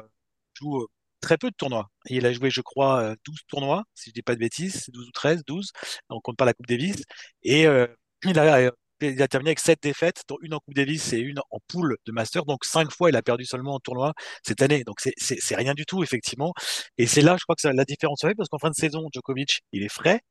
[0.60, 0.88] joue euh,
[1.22, 1.90] très peu de tournois.
[2.10, 5.08] Il a joué, je crois, euh, 12 tournois, si je dis pas de bêtises, 12
[5.08, 5.72] ou 13, 12.
[6.10, 7.04] On compte pas la Coupe Davis.
[7.44, 7.88] Et euh,
[8.26, 11.20] il a, euh, il a terminé avec 7 défaites, dont une en Coupe Davis et
[11.20, 12.46] une en poule de Master.
[12.46, 14.14] Donc 5 fois, il a perdu seulement en tournoi
[14.46, 14.84] cette année.
[14.84, 16.54] Donc c'est rien du tout, effectivement.
[16.98, 19.08] Et c'est là, je crois que ça- la différence fait, parce qu'en fin de saison,
[19.14, 20.22] Djokovic, il est frais.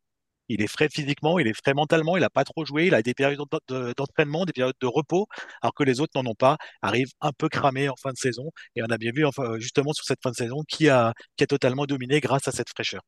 [0.53, 3.03] Il est frais physiquement, il est frais mentalement, il n'a pas trop joué, il a
[3.03, 5.27] des périodes d'en- de- d'entraînement, des périodes de repos,
[5.63, 8.51] alors que les autres n'en ont pas, arrivent un peu cramés en fin de saison.
[8.77, 9.25] Et on a bien vu
[9.59, 11.13] justement sur cette fin de saison qui a,
[11.49, 13.03] totalement dominé grâce à cette fraîcheur.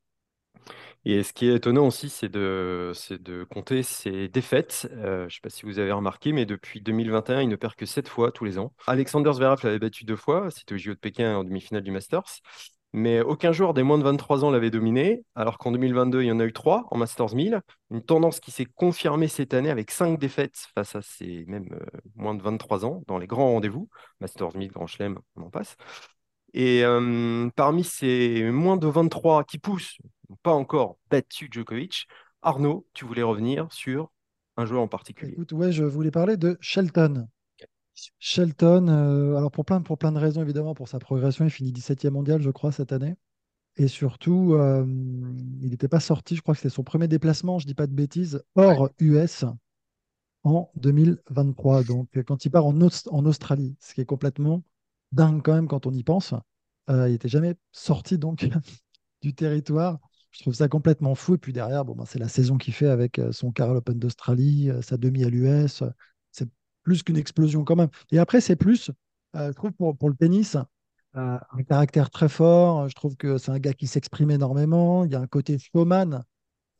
[1.04, 4.88] Et ce qui est étonnant aussi, c'est de, c'est de compter ses défaites.
[4.92, 7.74] Euh, je ne sais pas si vous avez remarqué, mais depuis 2021, il ne perd
[7.74, 8.72] que 7 fois tous les ans.
[8.86, 12.40] Alexander Zverev l'avait battu deux fois, c'était au JO de Pékin en demi-finale du Masters.
[12.96, 16.30] Mais aucun joueur des moins de 23 ans l'avait dominé, alors qu'en 2022, il y
[16.30, 17.60] en a eu trois en Masters 1000.
[17.90, 21.98] Une tendance qui s'est confirmée cette année avec cinq défaites face à ces même euh,
[22.14, 23.88] moins de 23 ans dans les grands rendez-vous.
[24.20, 25.74] Masters 1000, Grand Chelem, on en passe.
[26.52, 29.98] Et euh, parmi ces moins de 23 qui poussent,
[30.44, 32.06] pas encore battu Djokovic,
[32.42, 34.12] Arnaud, tu voulais revenir sur
[34.56, 35.32] un joueur en particulier.
[35.32, 37.26] Écoute, ouais, je voulais parler de Shelton.
[38.18, 41.72] Shelton, euh, alors pour plein, pour plein de raisons, évidemment, pour sa progression, il finit
[41.72, 43.14] 17e mondial, je crois, cette année.
[43.76, 44.84] Et surtout, euh,
[45.62, 47.92] il n'était pas sorti, je crois que c'était son premier déplacement, je dis pas de
[47.92, 49.44] bêtises, hors US
[50.44, 51.84] en 2023.
[51.84, 54.62] Donc, quand il part en, en Australie, ce qui est complètement
[55.12, 56.34] dingue quand même quand on y pense,
[56.90, 58.48] euh, il n'était jamais sorti donc
[59.22, 59.98] du territoire.
[60.30, 61.34] Je trouve ça complètement fou.
[61.34, 64.70] Et puis derrière, bon, ben, c'est la saison qu'il fait avec son Carl Open d'Australie,
[64.82, 65.82] sa demi à l'US.
[66.84, 67.88] Plus qu'une explosion quand même.
[68.12, 68.90] Et après, c'est plus,
[69.36, 70.56] euh, je trouve, pour, pour le tennis,
[71.16, 72.88] euh, un caractère très fort.
[72.88, 75.04] Je trouve que c'est un gars qui s'exprime énormément.
[75.04, 76.22] Il y a un côté showman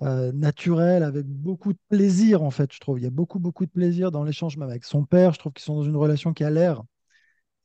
[0.02, 3.00] euh, naturel, avec beaucoup de plaisir, en fait, je trouve.
[3.00, 5.32] Il y a beaucoup, beaucoup de plaisir dans l'échange, même avec son père.
[5.34, 6.82] Je trouve qu'ils sont dans une relation qui a l'air,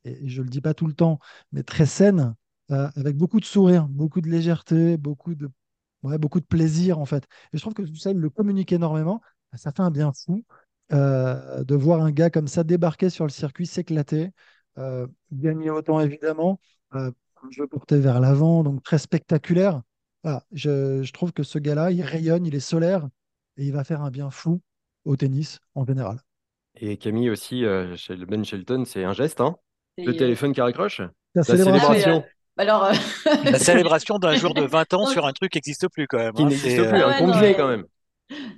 [0.06, 1.20] et je ne le dis pas tout le temps,
[1.52, 2.36] mais très saine,
[2.70, 5.50] avec beaucoup de sourire, beaucoup de légèreté, beaucoup de,
[6.04, 7.26] ouais, beaucoup de plaisir, en fait.
[7.54, 9.22] Et je trouve que tout ça, il le communique énormément.
[9.56, 10.44] Ça fait un bien fou
[10.92, 14.32] euh, de voir un gars comme ça débarquer sur le circuit, s'éclater,
[14.78, 16.60] euh, gagner autant, évidemment,
[16.96, 17.12] euh,
[17.44, 19.82] un jeu porté vers l'avant, donc très spectaculaire.
[20.24, 23.08] Voilà, je, je trouve que ce gars-là, il rayonne, il est solaire
[23.58, 24.62] et il va faire un bien fou
[25.06, 26.18] au tennis en général.
[26.76, 29.56] Et Camille aussi, euh, chez le Ben Shelton, c'est un geste, hein?
[29.98, 31.00] Le téléphone qui raccroche?
[31.00, 31.90] La La célébration.
[31.90, 32.24] Ah, célébration
[32.58, 32.94] alors, euh,
[33.46, 36.34] La célébration d'un joueur de 20 ans sur un truc qui n'existe plus quand même.
[36.34, 36.48] qui hein.
[36.48, 37.86] n'existe plus, un non, mais- quand même.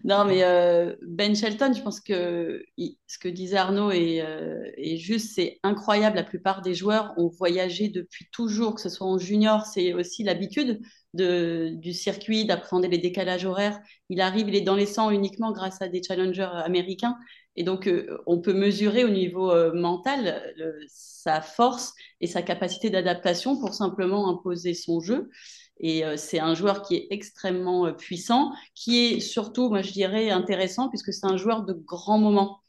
[0.04, 4.64] Non, mais euh, Ben Shelton, je pense que il- ce que disait Arnaud est, euh,
[4.78, 6.18] est juste, c'est incroyable.
[6.18, 10.24] La plupart des joueurs ont voyagé depuis toujours, que ce soit en junior, c'est aussi
[10.24, 10.82] l'habitude
[11.14, 13.80] de, du circuit, d'appréhender les décalages horaires.
[14.10, 17.18] Il arrive, il est dans les 100 uniquement grâce à des challengers américains.
[17.58, 22.90] Et donc, euh, on peut mesurer au niveau mental le- sa force et sa capacité
[22.90, 25.30] d'adaptation pour simplement imposer son jeu.
[25.82, 29.92] Et euh, c'est un joueur qui est extrêmement euh, puissant, qui est surtout, moi je
[29.92, 32.61] dirais, intéressant puisque c'est un joueur de grands moments.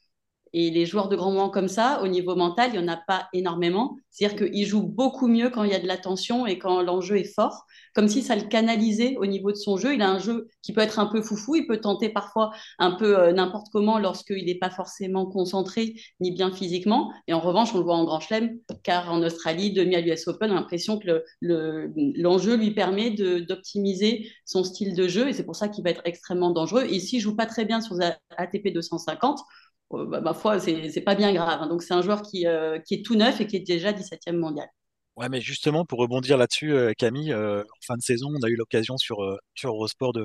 [0.55, 2.97] Et les joueurs de grands moments comme ça, au niveau mental, il n'y en a
[2.97, 3.97] pas énormément.
[4.11, 7.17] C'est-à-dire qu'ils jouent beaucoup mieux quand il y a de la tension et quand l'enjeu
[7.17, 9.95] est fort, comme si ça le canalisait au niveau de son jeu.
[9.95, 12.93] Il a un jeu qui peut être un peu foufou, il peut tenter parfois un
[12.93, 17.11] peu euh, n'importe comment lorsqu'il n'est pas forcément concentré ni bien physiquement.
[17.29, 20.27] Et en revanche, on le voit en Grand Chelem, car en Australie, demi à l'US
[20.29, 25.29] Open, on a l'impression que le- le- l'enjeu lui permet d'optimiser son style de jeu
[25.29, 26.85] et c'est pour ça qu'il va être extrêmement dangereux.
[26.89, 27.97] Et s'il joue pas très bien sur
[28.37, 29.43] ATP 250, euh,
[29.93, 31.61] bah, ma foi, c'est pas bien grave.
[31.63, 31.69] hein.
[31.69, 34.39] Donc c'est un joueur qui, euh, qui est tout neuf et qui est déjà 17e
[34.39, 34.69] mondial.
[35.17, 38.49] Ouais, mais justement, pour rebondir là-dessus, euh, Camille, euh, en fin de saison, on a
[38.49, 40.23] eu l'occasion sur, euh, sur Eurosport de,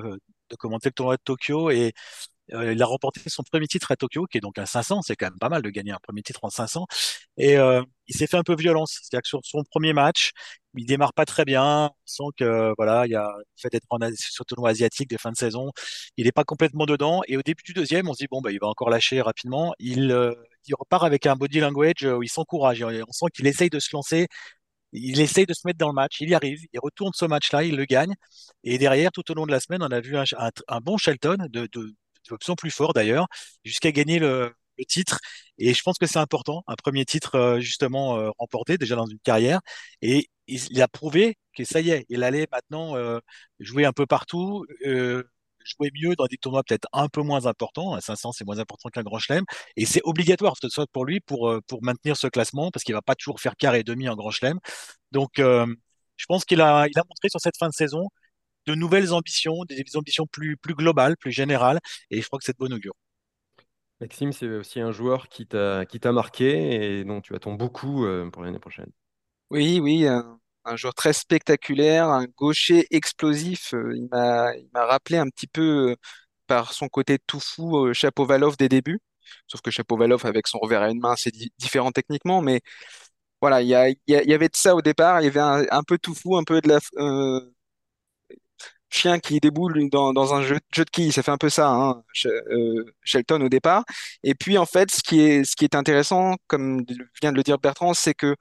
[0.49, 1.91] de commenter le tournoi de Tokyo et
[2.53, 5.01] euh, il a remporté son premier titre à Tokyo, qui est donc un 500.
[5.01, 6.85] C'est quand même pas mal de gagner un premier titre en 500.
[7.37, 8.99] Et euh, il s'est fait un peu violence.
[9.01, 10.31] C'est-à-dire que sur son premier match,
[10.75, 11.87] il démarre pas très bien.
[11.87, 15.17] On sent que voilà, il y a le fait d'être en sur tournoi asiatique des
[15.17, 15.71] fins de saison,
[16.17, 17.21] il n'est pas complètement dedans.
[17.27, 19.73] Et au début du deuxième, on se dit bon bah il va encore lâcher rapidement.
[19.79, 20.33] Il, euh,
[20.73, 22.83] repart avec un body language où il s'encourage.
[22.83, 24.27] On sent qu'il essaye de se lancer.
[24.93, 27.63] Il essaye de se mettre dans le match, il y arrive, il retourne ce match-là,
[27.63, 28.13] il le gagne.
[28.63, 31.67] Et derrière, tout au long de la semaine, on a vu un, bon Shelton, de,
[32.29, 33.27] de plus fort d'ailleurs,
[33.63, 34.53] jusqu'à gagner le,
[34.87, 35.19] titre.
[35.57, 39.07] Et je pense que c'est important, un premier titre euh, justement euh, remporté déjà dans
[39.07, 39.59] une carrière.
[40.01, 43.19] Et il, a prouvé que ça y est, il allait maintenant euh,
[43.59, 44.65] jouer un peu partout,
[45.65, 47.93] jouer mieux dans des tournois peut-être un peu moins importants.
[47.93, 49.43] À 500, c'est moins important qu'un Grand Chelem.
[49.75, 53.15] Et c'est obligatoire, soit pour lui, pour, pour maintenir ce classement, parce qu'il va pas
[53.15, 54.59] toujours faire quart et demi en Grand Chelem.
[55.11, 58.09] Donc, je pense qu'il a, il a montré sur cette fin de saison
[58.67, 61.79] de nouvelles ambitions, des ambitions plus, plus globales, plus générales.
[62.11, 62.93] Et je crois que c'est de bon augure.
[63.99, 68.05] Maxime, c'est aussi un joueur qui t'a qui t'a marqué et dont tu attends beaucoup
[68.05, 68.91] euh, pour l'année prochaine.
[69.49, 70.39] Oui, oui, un,
[70.75, 73.73] joueur très spectaculaire, un gaucher explosif.
[73.73, 75.95] Euh, il m'a rappelé un petit peu euh,
[76.45, 78.99] par son côté tout fou Chapovalov des débuts.
[79.47, 82.61] Sauf que Chapovalov, avec son revers à une main, c'est différent techniquement, mais
[83.41, 85.21] voilà, il y, a, il y, avait de ça au départ.
[85.21, 86.79] Il y avait un, un peu tout fou, un peu de la,
[88.89, 91.11] chien qui déboule dans, dans un jeu, de quilles.
[91.13, 93.83] Ça fait un peu ça, hein, euh, Shelton au départ.
[94.23, 96.83] Et puis en fait, ce qui est, ce qui est intéressant, comme
[97.21, 98.35] vient de le dire Bertrand, c'est que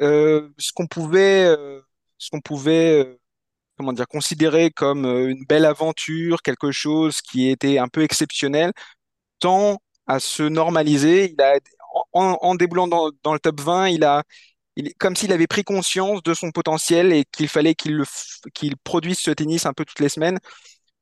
[0.00, 1.80] euh, ce qu'on pouvait, euh,
[2.18, 3.18] ce pouvait,
[3.78, 8.72] comment dire, considérer comme une belle aventure, quelque chose qui était un peu exceptionnel,
[9.40, 11.36] tend à se normaliser.
[12.12, 14.24] En, en déboulant dans, dans le top 20, il a,
[14.76, 18.02] il, comme s'il avait pris conscience de son potentiel et qu'il fallait qu'il
[18.54, 20.38] qu'il produise ce tennis un peu toutes les semaines.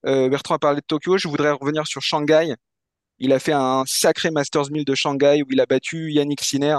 [0.06, 2.54] Euh, Bertrand a parlé de Tokyo, je voudrais revenir sur Shanghai.
[3.18, 6.78] Il a fait un sacré Masters 1000 de Shanghai où il a battu Yannick Sinner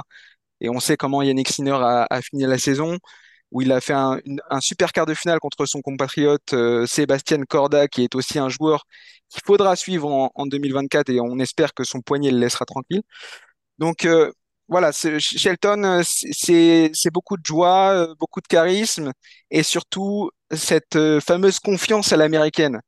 [0.61, 2.97] et on sait comment Yannick Sinner a, a fini la saison,
[3.51, 7.43] où il a fait un, un, super quart de finale contre son compatriote euh, Sébastien
[7.43, 8.85] Corda, qui est aussi un joueur
[9.29, 13.01] qu'il faudra suivre en, en, 2024 et on espère que son poignet le laissera tranquille.
[13.79, 14.31] Donc euh,
[14.71, 19.11] voilà, Shelton, euh, c'est beaucoup de joie, euh, beaucoup de charisme
[19.51, 22.79] et surtout cette euh, fameuse confiance à l'américaine.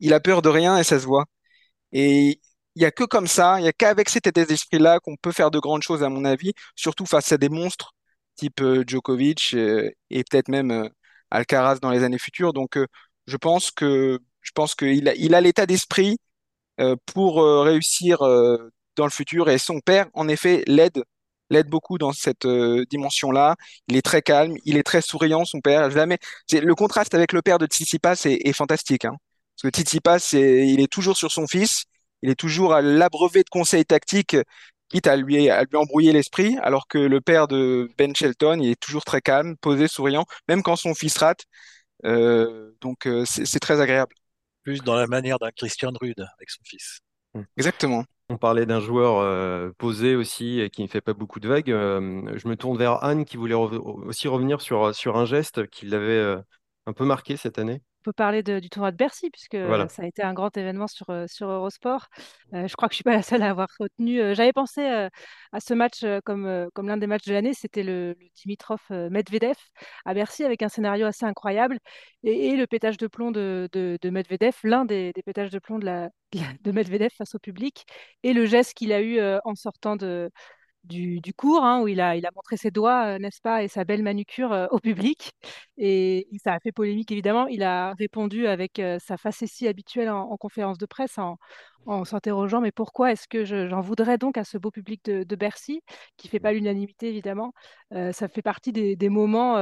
[0.00, 1.24] Il a peur de rien et ça se voit.
[1.92, 2.40] Et
[2.76, 5.32] il n'y a que comme ça, il n'y a qu'avec cet état d'esprit-là qu'on peut
[5.32, 7.94] faire de grandes choses, à mon avis, surtout face à des monstres
[8.36, 10.90] type Djokovic et peut-être même
[11.30, 12.52] Alcaraz dans les années futures.
[12.52, 12.78] Donc,
[13.26, 16.18] je pense que je pense qu'il a, l'état d'esprit
[17.06, 18.20] pour réussir
[18.98, 19.48] dans le futur.
[19.48, 21.02] Et son père, en effet, l'aide
[21.50, 23.56] l'aide beaucoup dans cette euh, dimension-là.
[23.88, 25.90] Il est très calme, il est très souriant, son père.
[25.90, 26.18] Jamais.
[26.52, 29.06] Le contraste avec le père de Tsitsipas est, est fantastique.
[29.06, 29.16] Hein.
[29.56, 31.84] Parce que Tsitsipas, il est toujours sur son fils,
[32.22, 34.36] il est toujours à l'abreuver de conseils tactiques,
[34.88, 38.70] quitte à lui, à lui embrouiller l'esprit, alors que le père de Ben Shelton, il
[38.70, 41.44] est toujours très calme, posé, souriant, même quand son fils rate.
[42.04, 44.14] Euh, donc euh, c'est très agréable.
[44.62, 47.00] Plus dans la manière d'un Christian Rude avec son fils.
[47.56, 48.04] Exactement.
[48.30, 51.70] On parlait d'un joueur posé aussi et qui ne fait pas beaucoup de vagues.
[51.70, 56.36] Je me tourne vers Anne qui voulait aussi revenir sur, un geste qui l'avait
[56.86, 59.56] un peu marqué cette année peut parler du tournoi de Bercy, puisque
[59.90, 62.06] ça a été un grand événement sur, sur Eurosport.
[62.52, 64.34] je crois que je ne suis pas la seule à avoir retenu.
[64.34, 64.80] J'avais pensé
[65.52, 69.56] à ce match comme, comme l'un des matchs de l'année, c'était le, Dimitrov-Medvedev
[70.06, 71.78] à Bercy, avec un scénario assez incroyable.
[72.22, 75.84] Et, le pétage de plomb de, de, Medvedev, l'un des, des, pétages de plomb de,
[75.84, 77.84] la, de Medvedev face au public,
[78.22, 80.30] et le geste qu'il a eu en sortant de,
[80.84, 83.68] du, cours, hein, où il a, il a montré ses doigts, euh, n'est-ce pas, et
[83.68, 85.32] sa belle manucure euh, au public.
[85.76, 87.46] Et, ça a fait polémique, évidemment.
[87.46, 91.38] Il a répondu avec euh, sa facétie habituelle en, conférence de presse, en,
[91.88, 95.82] en s'interrogeant, mais pourquoi est-ce que j'en voudrais donc à ce beau public de, Bercy,
[96.16, 97.52] qui ne fait pas l'unanimité, évidemment?
[98.12, 99.56] ça fait partie des, moments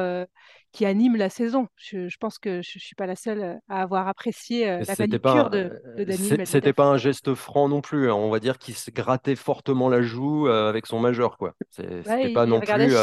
[0.73, 1.69] qui animent la saison.
[1.77, 5.81] Je, pense que je ne suis pas la seule à avoir apprécié la manucure de,
[5.97, 8.11] de Daniel C'était pas un geste franc non plus.
[8.11, 8.15] Hein.
[8.15, 11.39] On va dire qu'il se grattait fortement la joue avec son majeur.
[11.39, 11.55] quoi.
[11.71, 12.95] C'était pas non plus.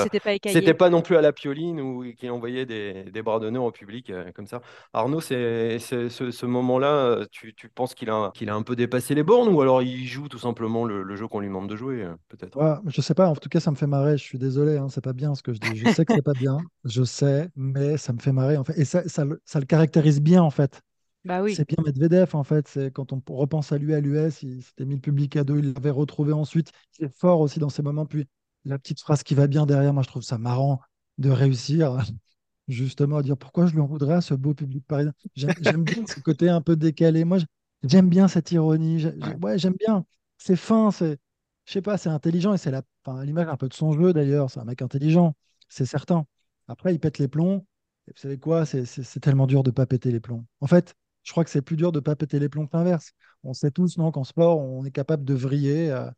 [0.46, 3.72] c'était pas, non plus à la pioline ou qui envoyait des, des bras d'honneur au
[3.72, 4.62] public comme ça.
[4.92, 9.23] Arnaud, c'est ce, moment-là, tu, tu, penses qu'il a, qu'il a un peu dépassé les
[9.23, 12.15] bornes ou alors il joue tout simplement le, jeu qu'on lui demande de jouer, euh,
[12.30, 14.17] peut-être ouais, Je sais pas, en tout cas, ça me fait marrer.
[14.17, 15.76] Je suis désolé, hein, c'est pas bien ce que je dis.
[15.76, 18.78] Je sais que c'est pas bien, je sais, mais ça me fait marrer en fait.
[18.80, 20.82] Et ça, ça, ça le caractérise bien en fait.
[21.26, 21.56] Bah oui.
[21.56, 22.67] C'est bien Medvedev en fait.
[22.67, 25.60] C'est quand on repense à lui à l'US, il s'était mis le public à deux,
[25.60, 26.71] il l'avait retrouvé ensuite.
[26.99, 28.06] Il est fort aussi dans ces moments.
[28.06, 28.28] Puis
[28.65, 30.82] la petite phrase qui va bien derrière, moi je trouve ça marrant
[31.17, 31.97] de réussir
[32.67, 35.13] justement à dire pourquoi je lui en voudrais à ce beau public parisien.
[35.36, 37.23] J'aime bien ce côté un peu décalé.
[37.23, 37.39] Moi,
[37.84, 39.06] J'aime bien cette ironie.
[39.41, 40.06] Ouais, j'aime bien.
[40.38, 40.91] C'est fin.
[40.91, 41.19] C'est
[41.65, 44.12] je sais pas, c'est intelligent et c'est la, enfin, l'image un peu de son jeu
[44.13, 44.50] d'ailleurs.
[44.52, 45.34] C'est un mec intelligent,
[45.69, 46.26] c'est certain.
[46.67, 47.65] Après, il pète les plombs.
[48.08, 48.65] Et vous savez quoi?
[48.65, 50.46] C'est c'est- c'est tellement dur de pas péter les plombs.
[50.60, 50.93] En fait,
[51.24, 53.13] je crois que c'est plus dur de pas péter les plombs que l'inverse.
[53.43, 55.89] On sait tous, non, qu'en sport, on est capable de vriller.
[55.91, 56.10] euh,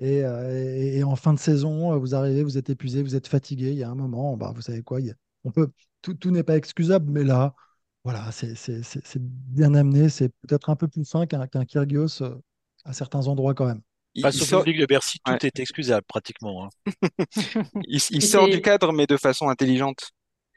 [0.00, 3.14] et, euh, et- et en fin de saison, euh, vous arrivez, vous êtes épuisé, vous
[3.16, 3.70] êtes fatigué.
[3.72, 5.00] Il y a un moment, bah, vous savez quoi?
[5.00, 5.70] il y a- on peut,
[6.02, 7.54] tout, tout n'est pas excusable, mais là,
[8.04, 10.08] voilà, c'est c'est- c'est- c'est bien amené.
[10.08, 12.36] C'est peut-être un peu plus fin qu'un qu'un Kyrgios euh,
[12.84, 13.82] à certains endroits quand même.
[14.14, 15.38] Il, il sort, public de Bercy, tout ouais.
[15.42, 16.66] est excusable pratiquement.
[16.66, 16.68] hein.
[17.86, 20.10] il, sort du cadre, mais de façon intelligente.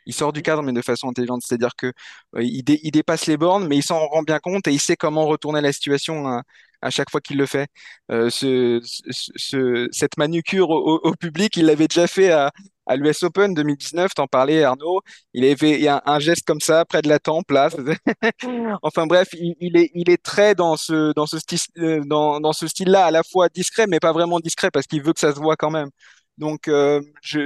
[0.05, 1.41] Il sort du cadre, mais de façon intelligente.
[1.45, 1.87] C'est-à-dire que
[2.35, 4.79] euh, il, dé- il dépasse les bornes, mais il s'en rend bien compte et il
[4.79, 6.43] sait comment retourner la situation à,
[6.85, 7.67] à chaque fois qu'il le fait.
[8.11, 12.51] Euh, ce, ce- ce- cette manucure au, public, il l'avait déjà fait à,
[12.85, 14.13] à l'US Open 2019.
[14.15, 15.01] T'en parlais, Arnaud.
[15.33, 17.69] Il avait un, un geste comme ça près de la tempe, là.
[18.81, 22.39] Enfin bref, il, il est, il est très dans ce, dans ce style, euh, dans,
[22.39, 25.19] dans ce style-là, à la fois discret, mais pas vraiment discret parce qu'il veut que
[25.19, 25.89] ça se voit quand même.
[26.37, 27.39] Donc, euh, je,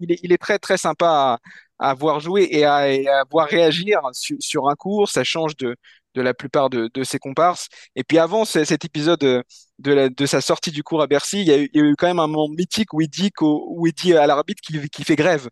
[0.00, 1.38] il est, il est très très sympa
[1.78, 5.08] à, à voir jouer et à, et à voir réagir sur, sur un cours.
[5.08, 5.76] Ça change de,
[6.14, 7.68] de la plupart de, de ses comparses.
[7.96, 9.44] Et puis avant ce- cet épisode de,
[9.78, 11.84] de, la- de sa sortie du cours à Bercy, il y a eu, il y
[11.84, 14.60] a eu quand même un moment mythique où il dit, où il dit à l'arbitre
[14.62, 15.48] qu'il qu'il fait grève.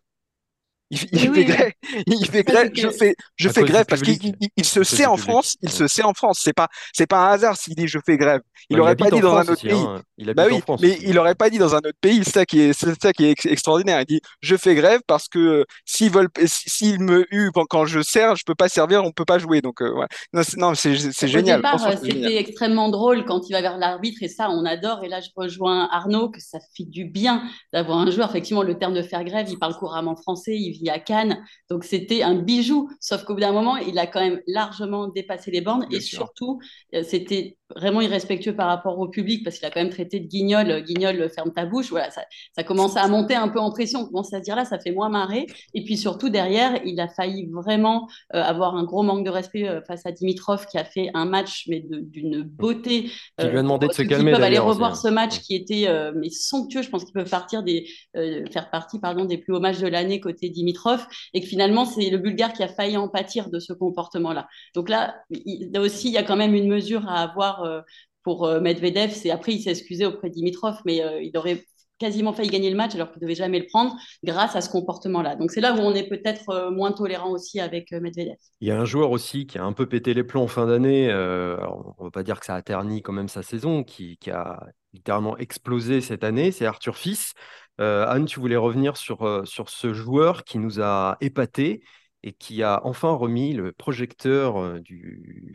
[0.91, 1.45] Il, fait- il Oui, fait oui.
[1.45, 1.71] grève,
[2.07, 4.35] il fait Ça, grève, c'était- je fais, je grève parce qu'il public.
[4.41, 5.15] il- il se sait en.
[5.17, 5.75] France, il Ouais.
[5.75, 6.39] se sait en France.
[6.43, 8.41] C'est pas, c'est pas un hasard s'il dit je fais grève.
[8.69, 9.73] Il Ouais, aurait pas dit dans un autre aussi, pays.
[9.73, 10.01] hein.
[10.17, 11.03] Il Bah oui, France mais aussi.
[11.07, 12.23] il aurait pas dit dans un autre pays.
[12.25, 13.99] C'est ça qui est, c'est ça qui est ex- extraordinaire.
[14.01, 17.85] Il dit je fais grève parce que euh, s'ils veulent, si- s'ils me huent quand,
[17.85, 19.61] je sers, je peux pas servir, on peut pas jouer.
[19.61, 20.07] Donc euh, ouais.
[20.33, 21.61] Non, c'est, non, c'est, c'est Au génial.
[21.65, 25.03] euh, c'est c'était extrêmement drôle quand il va vers l'arbitre et ça, on adore.
[25.03, 28.29] Et là, je rejoins Arnaud que ça fait du bien d'avoir un joueur.
[28.29, 31.83] Effectivement, le terme de faire grève, il parle couramment français, il vit à Cannes, donc
[31.85, 32.89] c'était un bijou.
[32.99, 36.01] Sauf qu'au bout d'un moment, il a quand même largement dépassé les bornes Bien et
[36.01, 36.25] sûr.
[36.25, 36.59] surtout,
[36.95, 40.27] euh, c'était vraiment irrespectueux par rapport au public parce qu'il a quand même traité de
[40.27, 41.89] guignol, guignol, ferme ta bouche.
[41.89, 42.23] Voilà, ça,
[42.55, 44.01] ça commence à monter un peu en pression.
[44.01, 45.47] On commence à se dire là, ça fait moins marrer.
[45.73, 49.67] Et puis surtout derrière, il a failli vraiment euh, avoir un gros manque de respect
[49.67, 53.03] euh, face à Dimitrov qui a fait un match mais d'une beauté.
[53.03, 55.87] Qui lui a euh, demandé de se calmer, peuvent aller revoir ce match qui était
[55.87, 56.81] euh, mais somptueux.
[56.81, 59.87] Je pense qu'il peut partir des, euh, faire partie pardon, des plus hauts matchs de
[59.87, 63.59] l'année côté Dimitrov et que finalement c'est le Bulgare qui a failli en pâtir de
[63.59, 64.47] ce comportement-là.
[64.75, 67.81] Donc là, il, là aussi, il y a quand même une mesure à avoir euh,
[68.23, 69.11] pour euh, Medvedev.
[69.11, 71.65] C'est après, il s'est excusé auprès de Dimitrov, mais euh, il aurait
[71.97, 74.69] quasiment failli gagner le match alors qu'il ne devait jamais le prendre grâce à ce
[74.71, 75.35] comportement-là.
[75.35, 78.37] Donc c'est là où on est peut-être moins tolérant aussi avec Medvedev.
[78.59, 80.65] Il y a un joueur aussi qui a un peu pété les plombs en fin
[80.65, 81.13] d'année.
[81.13, 84.65] on ne va pas dire que ça a terni quand même sa saison, qui, a
[84.93, 86.51] littéralement explosé cette année.
[86.51, 87.33] C'est Arthur Fils.
[87.77, 91.83] Anne, tu voulais revenir sur, sur ce joueur qui nous a épatés
[92.23, 94.79] et qui a enfin remis le projecteur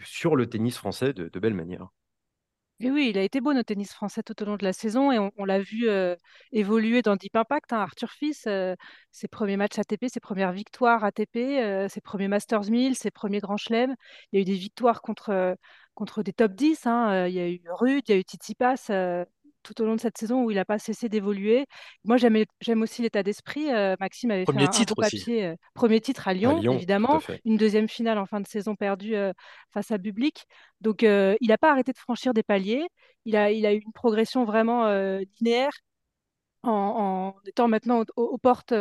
[0.04, 1.88] sur le tennis français de, belle manière.
[2.80, 5.10] Et oui, il a été bon au tennis français tout au long de la saison
[5.10, 5.88] et on, l'a vu
[6.52, 7.72] évoluer dans Deep Impact.
[7.72, 7.78] hein.
[7.78, 8.46] Arthur Fils,
[9.12, 13.38] ses premiers matchs ATP, ses premières victoires ATP, euh, ses premiers Masters 1000, ses premiers
[13.38, 13.94] Grands Chelems.
[14.32, 15.56] Il y a eu des victoires contre,
[15.94, 16.86] contre des top 10.
[16.86, 17.26] hein.
[17.28, 19.24] Il y a eu Ruud, il y a eu Tsitsipas euh,
[19.66, 21.66] tout au long de cette saison où il n'a pas cessé d'évoluer.
[22.04, 22.36] Moi, j'aime,
[22.82, 23.72] aussi l'état d'esprit.
[23.72, 25.18] Euh, Maxime avait fait Premier un, un titre aussi.
[25.18, 25.44] papier.
[25.44, 27.20] euh, premier titre à À Lyon, évidemment.
[27.44, 29.32] Une deuxième finale en fin de saison perdue euh,
[29.72, 30.44] face à Bublik.
[30.80, 32.86] Donc, euh, il n'a pas arrêté de franchir des paliers.
[33.24, 34.86] Il a, il a eu une progression vraiment
[35.40, 35.72] linéaire
[36.62, 38.72] en, en étant maintenant aux, aux portes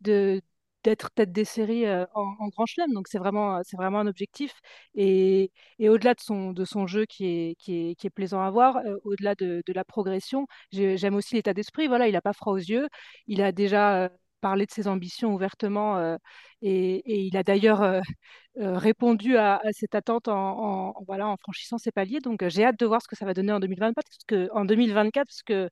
[0.00, 0.40] de
[0.84, 2.92] d'être tête des séries en, Grand Chelem.
[2.92, 4.52] Donc c'est vraiment, c'est vraiment un objectif.
[4.94, 8.40] Et, et au-delà de son, de son jeu qui est, qui est, qui est plaisant
[8.42, 11.88] à voir, au-delà de, de la progression, j'ai- j'aime aussi l'état d'esprit.
[11.88, 12.88] Voilà, il n'a pas froid aux yeux.
[13.26, 16.16] Il a déjà parlé de ses ambitions ouvertement
[16.62, 18.00] et, et il a d'ailleurs
[18.56, 22.20] répondu à, cette attente en, voilà, en franchissant ses paliers.
[22.20, 24.64] Donc j'ai hâte de voir ce que ça va donner en 2024, parce que, en
[24.64, 25.70] 2024, parce que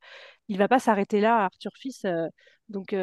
[0.49, 2.07] il va pas s'arrêter là, Arthur Fils.
[2.69, 2.95] donc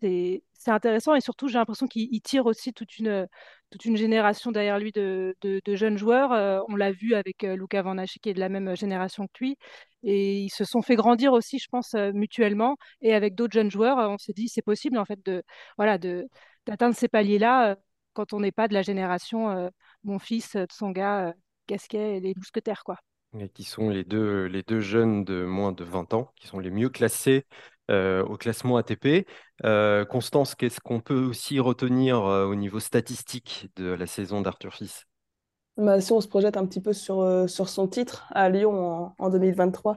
[0.00, 3.28] c'est intéressant et surtout j'ai l'impression qu'il il tire aussi toute une
[3.70, 6.32] toute une génération derrière lui de, de, de jeunes joueurs.
[6.32, 9.44] Euh, on l'a vu avec euh, Luca Van qui est de la même génération que
[9.44, 9.56] lui
[10.02, 13.70] et ils se sont fait grandir aussi, je pense, euh, mutuellement et avec d'autres jeunes
[13.70, 15.42] joueurs, euh, on s'est dit c'est possible en fait de
[15.76, 16.26] voilà de
[16.66, 17.74] d'atteindre ces paliers-là euh,
[18.12, 19.68] quand on n'est pas de la génération euh,
[20.04, 21.32] mon fils, euh, Tsonga, euh,
[21.68, 22.96] Gasquet et les mousquetaires quoi.
[23.38, 26.58] Et qui sont les deux, les deux jeunes de moins de 20 ans, qui sont
[26.58, 27.46] les mieux classés
[27.90, 29.26] euh, au classement ATP.
[29.64, 34.74] Euh, Constance, qu'est-ce qu'on peut aussi retenir euh, au niveau statistique de la saison d'Arthur
[34.74, 35.06] Fils?
[35.76, 39.14] Bah, si on se projette un petit peu sur, sur son titre à Lyon en,
[39.18, 39.96] en 2023,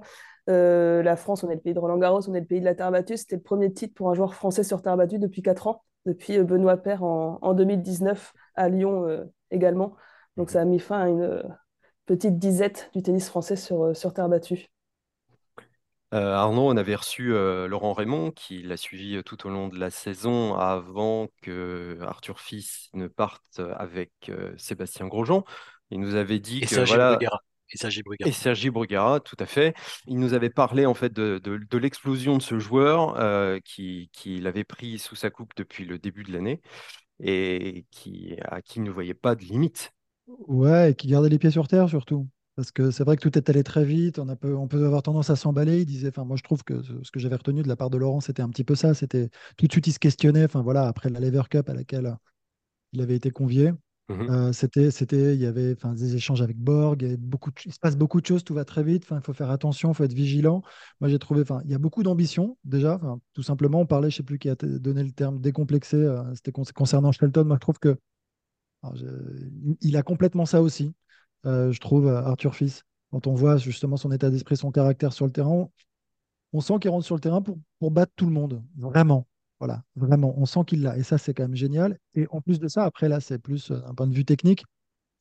[0.50, 2.76] euh, la France, on est le pays de Roland-Garros, on est le pays de la
[2.76, 3.18] terre battue.
[3.18, 6.40] C'était le premier titre pour un joueur français sur terre battue depuis 4 ans, depuis
[6.40, 9.96] Benoît Paire en, en 2019 à Lyon également.
[10.38, 11.44] Donc ça a mis fin à une
[12.06, 14.73] petite disette du tennis français sur, sur terre battue.
[16.14, 19.68] Euh, Arnaud, on avait reçu euh, Laurent Raymond qui l'a suivi euh, tout au long
[19.68, 25.44] de la saison avant que Arthur Fils ne parte avec euh, Sébastien Grosjean.
[25.90, 27.40] Il nous avait dit Et que Sergi voilà, Bruguera.
[27.70, 28.32] Et Sergi et Bruguera.
[28.32, 29.76] Sergi Bruguera, tout à fait.
[30.08, 34.10] Il nous avait parlé en fait de, de- de l'explosion de ce joueur euh, qui,
[34.14, 36.62] qui l'avait pris sous sa coupe depuis le début de l'année
[37.22, 39.92] et qui, à qui il ne voyait pas de limite.
[40.48, 42.28] Ouais, et qui gardait les pieds sur terre surtout.
[42.56, 44.86] Parce que c'est vrai que tout est allé très vite, on, a peu- on peut
[44.86, 45.82] avoir tendance à s'emballer.
[45.82, 47.90] Il disait, enfin, moi je trouve que ce, ce que j'avais retenu de la part
[47.90, 48.94] de Laurent, c'était un petit peu ça.
[48.94, 50.46] C'était tout de suite, il se questionnait.
[50.46, 52.16] Enfin voilà, après la Lever Cup à laquelle
[52.94, 53.72] il avait été convié,
[54.10, 54.30] Mhm.
[54.30, 57.02] euh, c'était, c'était, il y avait, enfin, des échanges avec Borg.
[57.02, 59.04] Il, y avait beaucoup de- il se passe beaucoup de choses, tout va très vite.
[59.06, 60.62] Enfin, il faut faire attention, il faut être vigilant.
[61.02, 62.96] Moi j'ai trouvé, enfin, il y a beaucoup d'ambition déjà.
[62.96, 65.98] Enfin, tout simplement, on parlait, je sais plus qui a donné le terme décomplexé.
[65.98, 67.46] euh, c'était con- concernant Shelton.
[67.46, 67.98] Moi je trouve que
[68.84, 69.06] alors, je-
[69.82, 70.94] il a complètement ça aussi,
[71.46, 72.84] euh, je trouve, euh, Arthur Fils.
[73.12, 75.70] Quand on voit justement son état d'esprit, son caractère sur le terrain,
[76.54, 78.64] on, sent qu'il rentre sur le terrain pour, pour battre tout le monde.
[78.78, 79.28] Vraiment.
[79.60, 80.34] Voilà, vraiment.
[80.38, 80.98] On sent qu'il l'a.
[80.98, 82.00] Et ça, c'est quand même génial.
[82.16, 84.66] Et en plus de ça, après, là, c'est plus euh, un point de vue technique.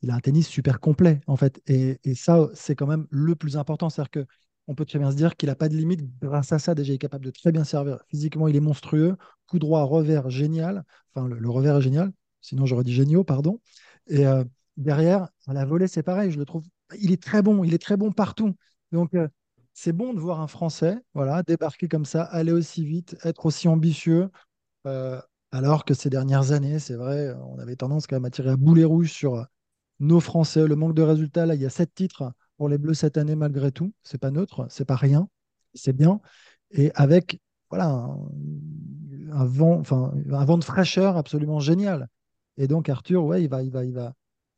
[0.03, 1.61] Il a un tennis super complet, en fait.
[1.67, 3.89] Et, et ça, c'est quand même le plus important.
[3.89, 4.27] C'est-à-dire que
[4.69, 6.01] on peut très bien se dire qu'il n'a pas de limite.
[6.21, 7.99] Grâce à ça, déjà, il est capable de très bien servir.
[8.09, 9.17] Physiquement, il est monstrueux.
[9.47, 10.85] Coup droit, revers, génial.
[11.15, 12.13] Enfin, le, revers est génial.
[12.41, 13.61] Sinon, j'aurais dit géniaux, pardon.
[14.09, 14.45] Et euh,
[14.77, 16.31] derrière, la volée, c'est pareil.
[16.31, 16.65] Je le trouve.
[16.99, 17.65] Il est très bon.
[17.65, 18.55] Il est très bon partout.
[18.93, 19.29] Donc, euh,
[19.75, 23.69] c'est bon de voir un Français voilà, débarquer comme ça, aller aussi vite, être aussi
[23.69, 24.31] ambitieux.
[24.87, 25.21] euh,
[25.53, 28.57] alors que ces dernières années, c'est vrai, on avait tendance quand même à tirer à
[28.57, 29.45] boulet rouge sur euh,
[30.01, 31.47] nos Français, le manque de résultats.
[31.47, 33.93] Là, il y a sept titres pour les Bleus cette année malgré tout.
[34.03, 35.29] C'est pas neutre, c'est pas rien,
[35.75, 36.21] c'est bien.
[36.73, 38.19] Et avec voilà un,
[39.33, 42.09] un vent, un vent de fraîcheur absolument génial.
[42.57, 44.13] Et donc Arthur, ouais, il va, il va, il va,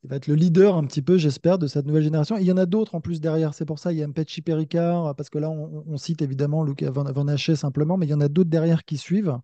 [0.05, 2.37] il va être le leader un petit peu, j'espère, de cette nouvelle génération.
[2.37, 3.55] Et il y en a d'autres en plus derrière.
[3.55, 6.63] C'est pour ça il y a Mpechi Pericard, parce que là on, on cite évidemment
[6.63, 9.39] Luca Van, Van simplement, mais il y en a d'autres derrière qui suivent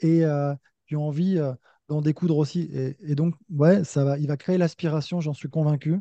[0.00, 0.54] et euh,
[0.88, 1.52] qui ont envie euh,
[1.88, 2.70] d'en découdre aussi.
[2.72, 6.00] Et, et donc, ouais, ça va, il va créer l'aspiration, j'en suis convaincu.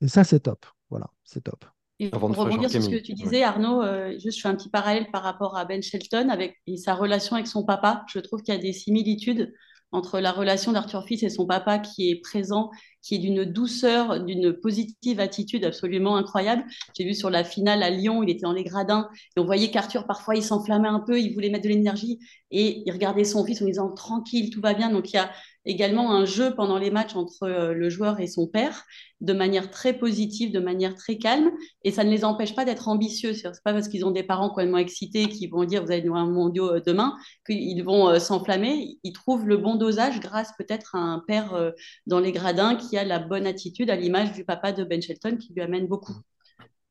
[0.00, 0.66] Et ça, c'est top.
[0.90, 1.64] Voilà, c'est top.
[1.98, 4.56] Et Avant pour rebondir sur ce que tu disais, Arnaud, euh, juste je fais un
[4.56, 8.04] petit parallèle par rapport à Ben Shelton avec et sa relation avec son papa.
[8.08, 9.52] Je trouve qu'il y a des similitudes
[9.92, 12.70] entre la relation d'Arthur Fils et son papa qui est présent,
[13.02, 16.64] qui est d'une douceur, d'une positive attitude absolument incroyable.
[16.96, 19.70] J'ai vu sur la finale à Lyon, il était dans les gradins et on voyait
[19.70, 22.18] qu'Arthur parfois il s'enflammait un peu, il voulait mettre de l'énergie
[22.50, 24.90] et il regardait son fils en disant tranquille, tout va bien.
[24.90, 25.30] Donc il y a
[25.64, 28.84] également un jeu pendant les matchs entre euh, le joueur et son père
[29.20, 31.52] de manière très positive, de manière très calme
[31.84, 33.34] et ça ne les empêche pas d'être ambitieux.
[33.34, 36.16] C'est pas parce qu'ils ont des parents complètement excités qui vont dire vous allez nous
[36.16, 37.14] un mondiaux euh, demain
[37.46, 38.98] qu'ils vont euh, s'enflammer.
[39.04, 41.72] Ils trouvent le bon dosage grâce peut-être à un père
[42.06, 45.36] dans les gradins qui a la bonne attitude à l'image du papa de Ben Shelton
[45.36, 46.16] qui lui amène beaucoup.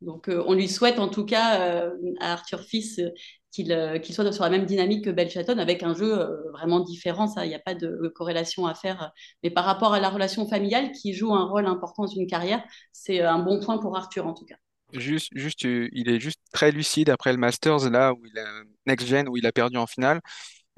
[0.02, 3.10] Donc euh, on lui souhaite en tout cas euh, à Arthur Fils euh,
[3.52, 6.18] qu'il euh, qu'il soit sur la même dynamique que Ben Shelton avec un jeu
[6.54, 7.28] vraiment différent.
[7.28, 9.12] Ça, il n'y a pas de corrélation à faire.
[9.44, 12.64] Mais par rapport à la relation familiale qui joue un rôle important dans une carrière,
[12.92, 14.56] c'est un bon point pour Arthur en tout cas.
[14.94, 18.46] Juste, juste, il est juste très lucide après le Masters, là où il a
[18.88, 20.20] Next Gen, où il a perdu en finale.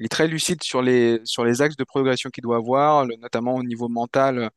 [0.04, 3.16] Il est très lucide sur les, sur les axes de progression qu'il doit avoir, le-
[3.16, 4.50] notamment au niveau mental,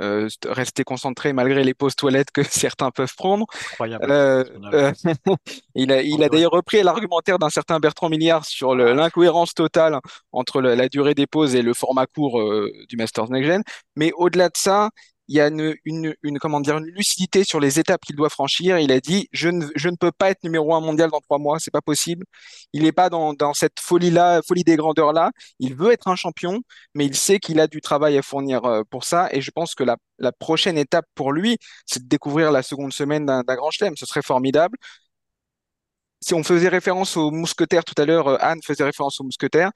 [0.00, 3.46] euh, st- rester concentré malgré les pauses toilettes que certains peuvent prendre.
[3.72, 4.06] Incroyable.
[4.10, 4.92] Euh, euh,
[5.74, 9.98] il a, il a d'ailleurs repris l'argumentaire d'un certain Bertrand Milliard sur l'incohérence totale
[10.32, 12.40] entre le- la durée des pauses et le format court
[12.88, 13.62] du Masters Next Gen.
[13.96, 14.90] Mais au-delà de ça,
[15.28, 18.78] il y a une, comment dire, une lucidité sur les étapes qu'il doit franchir.
[18.78, 21.38] Il a dit, je ne, je ne peux pas être numéro un mondial dans trois
[21.38, 22.24] mois, c'est pas possible.
[22.72, 25.30] Il n'est pas dans, dans cette folie-là, folie des grandeurs-là.
[25.58, 26.60] Il veut être un champion,
[26.94, 29.28] mais il sait qu'il a du travail à fournir euh, pour ça.
[29.32, 32.92] Et je pense que la, la prochaine étape pour lui, c'est de découvrir la seconde
[32.92, 33.96] semaine d'un d'un grand chelem.
[33.96, 34.76] Ce serait formidable.
[36.20, 39.72] Si on faisait référence aux mousquetaires tout à l'heure, euh, Anne faisait référence aux mousquetaires.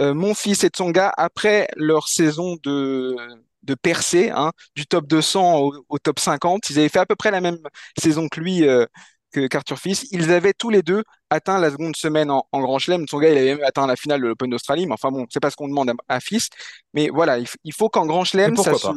[0.00, 3.16] Euh, mon fils et Tsonga, après leur saison de,
[3.62, 7.16] de percée, hein, du top 200 au, au top 50, ils avaient fait à peu
[7.16, 7.58] près la même
[7.98, 8.86] saison que lui, euh,
[9.32, 10.06] que qu'Arthur Fils.
[10.10, 13.06] Ils avaient tous les deux atteint la seconde semaine en, en Grand Chelem.
[13.06, 14.86] Tsonga, il avait même atteint la finale de l'Open d'Australie.
[14.86, 16.48] Mais enfin bon, c'est pas ce qu'on demande à, à Fils.
[16.94, 18.88] Mais voilà, il, faut qu'en Grand Chelem, ça se,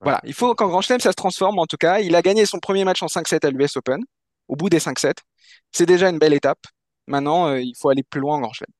[0.00, 1.58] voilà, il faut qu'en Grand Chelem, ça se transforme.
[1.58, 4.00] En tout cas, il a gagné son premier match en 5-7 à l'US Open,
[4.46, 5.14] au bout des 5-7.
[5.72, 6.60] C'est déjà une belle étape.
[7.06, 8.72] Maintenant, euh, il faut aller plus loin en Grand Chelem.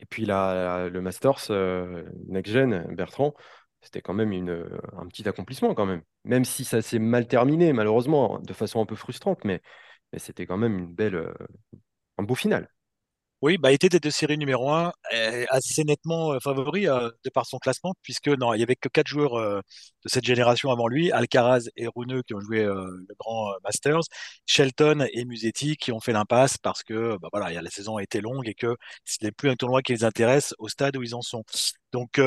[0.00, 3.34] Et puis la- le Masters euh, Next Gen, Bertrand,
[3.82, 4.66] c'était quand même une,
[4.96, 6.02] un petit accomplissement quand même.
[6.24, 9.62] Même si ça s'est mal terminé, malheureusement, de façon un peu frustrante, mais,
[10.12, 11.34] mais c'était quand même une belle, euh,
[12.18, 12.68] un beau final.
[13.42, 14.92] Oui, bah, était tête de série numéro un,
[15.48, 18.90] assez nettement euh, favori euh, de par son classement, puisque non, il y avait que
[18.90, 23.50] quatre joueurs de cette génération avant lui, Alcaraz et Runeux qui ont joué le grand
[23.64, 24.02] Masters,
[24.44, 28.02] Shelton et Musetti qui ont fait l'impasse parce que bah, voilà, il la saison a
[28.02, 28.76] été longue et que
[29.06, 31.44] ce n'est plus un tournoi qui les intéresse au stade où ils en sont.
[31.92, 32.20] Donc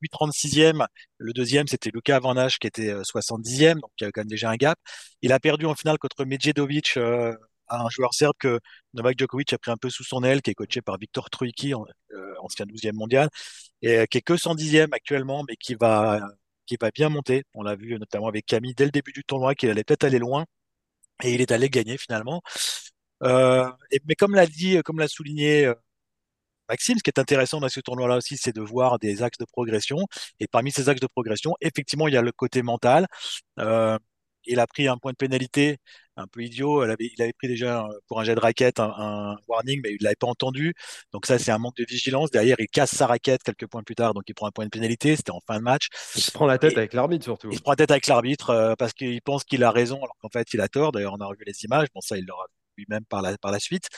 [0.00, 0.86] lui 36e,
[1.18, 4.20] le deuxième c'était Luca Van Hache qui était euh, 70e, donc il y a quand
[4.20, 4.78] même déjà un gap.
[5.22, 7.34] Il a perdu en finale contre Medjedovic, euh,
[7.68, 8.60] un joueur serbe que
[8.94, 11.74] Novak Djokovic a pris un peu sous son aile, qui est coaché par Viktor Troicki,
[11.74, 11.84] en-
[12.14, 13.28] euh, ancien 12e mondial,
[13.82, 16.20] et euh, qui est que 110e actuellement, mais qui va,
[16.66, 17.44] qui va bien monter.
[17.54, 20.18] On l'a vu notamment avec Camille dès le début du tournoi, qu'il allait peut-être aller
[20.18, 20.46] loin,
[21.24, 22.42] et il est allé gagner finalement.
[23.24, 23.68] Euh,
[24.06, 25.74] mais comme l'a dit, comme l'a souligné euh,
[26.68, 29.44] Maxime, ce qui est intéressant dans ce tournoi-là aussi, c'est de voir des axes de
[29.46, 29.98] progression.
[30.40, 33.06] Et parmi ces axes de progression, effectivement, il y a le côté mental.
[33.58, 33.98] Euh,
[34.44, 35.76] il a pris un point de pénalité
[36.16, 36.84] un peu idiot.
[36.84, 39.80] Il avait, il avait pris déjà euh, pour un jet de raquette un, un warning,
[39.82, 40.74] mais il l'avait pas entendu.
[41.12, 42.30] Donc ça, c'est un manque de vigilance.
[42.30, 44.70] Derrière, il casse sa raquette quelques points plus tard, donc il prend un point de
[44.70, 45.16] pénalité.
[45.16, 45.88] C'était en fin de match.
[46.16, 47.48] Il se prend la tête Et avec l'arbitre surtout.
[47.50, 50.16] il se prend la tête avec l'arbitre euh, parce qu'il pense qu'il a raison, alors
[50.20, 50.92] qu'en fait, il a tort.
[50.92, 51.88] D'ailleurs, on a revu les images.
[51.94, 53.88] Bon, ça, il l'aura vu lui-même par la, par la suite.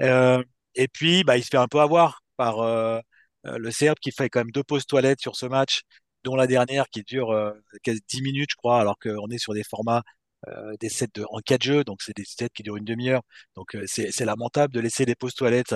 [0.00, 0.42] Euh,
[0.74, 3.00] et puis, bah, il se fait un peu avoir par euh,
[3.46, 5.82] euh, le Serbe qui fait quand même deux pauses toilettes sur ce match,
[6.24, 7.52] dont la dernière qui dure euh,
[7.82, 10.02] quasi 10 minutes, je crois, alors qu'on est sur des formats
[10.48, 13.22] euh, des sets de, en quatre jeux, donc c'est des sets qui durent une demi-heure.
[13.56, 15.74] Donc c'est lamentable de laisser des pauses toilettes,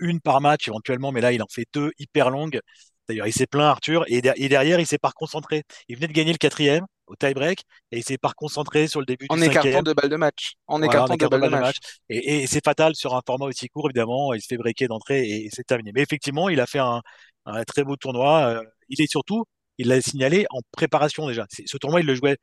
[0.00, 2.60] une par match éventuellement, mais là il en fait deux hyper longues.
[3.08, 5.62] D'ailleurs, il s'est plaint Arthur et, et derrière il s'est pas reconcentré.
[5.88, 9.06] Il venait de gagner le quatrième au tie-break et il s'est pas reconcentré sur le
[9.06, 9.82] début En du écartant cinquième.
[9.82, 10.54] deux balles de match.
[10.66, 11.62] En Voilà, en écartant deux balles de match.
[11.66, 11.76] match.
[12.08, 14.32] Et, et c'est fatal sur un format aussi court, évidemment.
[14.34, 15.92] Il se fait breaker d'entrée et, et c'est terminé.
[15.94, 17.02] Mais effectivement, il a fait un,
[17.46, 18.60] un très beau tournoi.
[18.60, 19.44] Euh, il est surtout,
[19.78, 21.46] il l'a signalé en préparation déjà.
[21.66, 22.36] Ce tournoi, il le jouait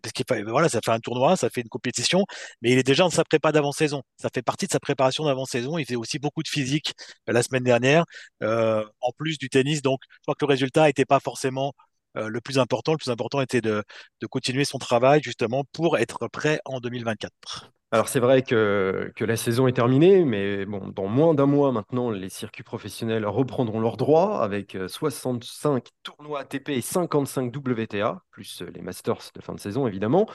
[0.00, 2.24] parce qu'il fa- voilà, ça fait un tournoi, ça fait une compétition,
[2.60, 4.02] mais il est déjà dans sa prépa d'avant-saison.
[4.16, 5.76] Ça fait partie de sa préparation d'avant-saison.
[5.78, 6.94] Il fait aussi beaucoup de physique
[7.28, 8.04] euh, la semaine dernière,
[8.42, 9.82] euh, en plus du tennis.
[9.82, 11.72] Donc, je crois que le résultat n'était pas forcément
[12.16, 12.92] euh, le plus important.
[12.92, 13.82] Le plus important était de,
[14.30, 17.70] continuer son travail justement pour être prêt en 2024.
[17.90, 22.10] Alors c'est vrai que, la saison est terminée, mais bon, dans moins d'un mois maintenant,
[22.10, 28.62] les circuits professionnels reprendront leurs droits avec euh, 65 tournois ATP et 55 WTA, plus
[28.62, 30.26] euh, les Masters de fin de saison évidemment.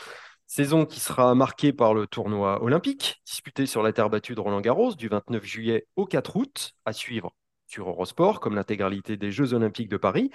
[0.46, 4.94] Saison qui sera marquée par le tournoi olympique, disputé sur la terre battue de Roland-Garros
[4.94, 7.34] du 29 juillet au 4 août, à suivre
[7.68, 10.32] sur Eurosport, comme l'intégralité des Jeux olympiques de Paris.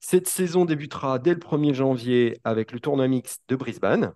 [0.00, 4.14] Cette saison débutera dès le 1er janvier avec le tournoi mixte de Brisbane,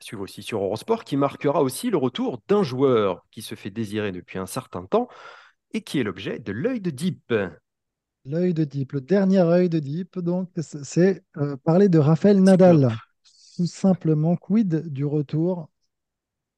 [0.00, 4.12] suivre aussi sur Eurosport, qui marquera aussi le retour d'un joueur qui se fait désirer
[4.12, 5.08] depuis un certain temps
[5.72, 7.32] et qui est l'objet de l'œil de Deep.
[8.24, 12.96] L'œil de Deep, le dernier œil de Deep, donc c'est euh, parler de Rafael Nadal.
[13.56, 15.68] Tout simplement, quid du retour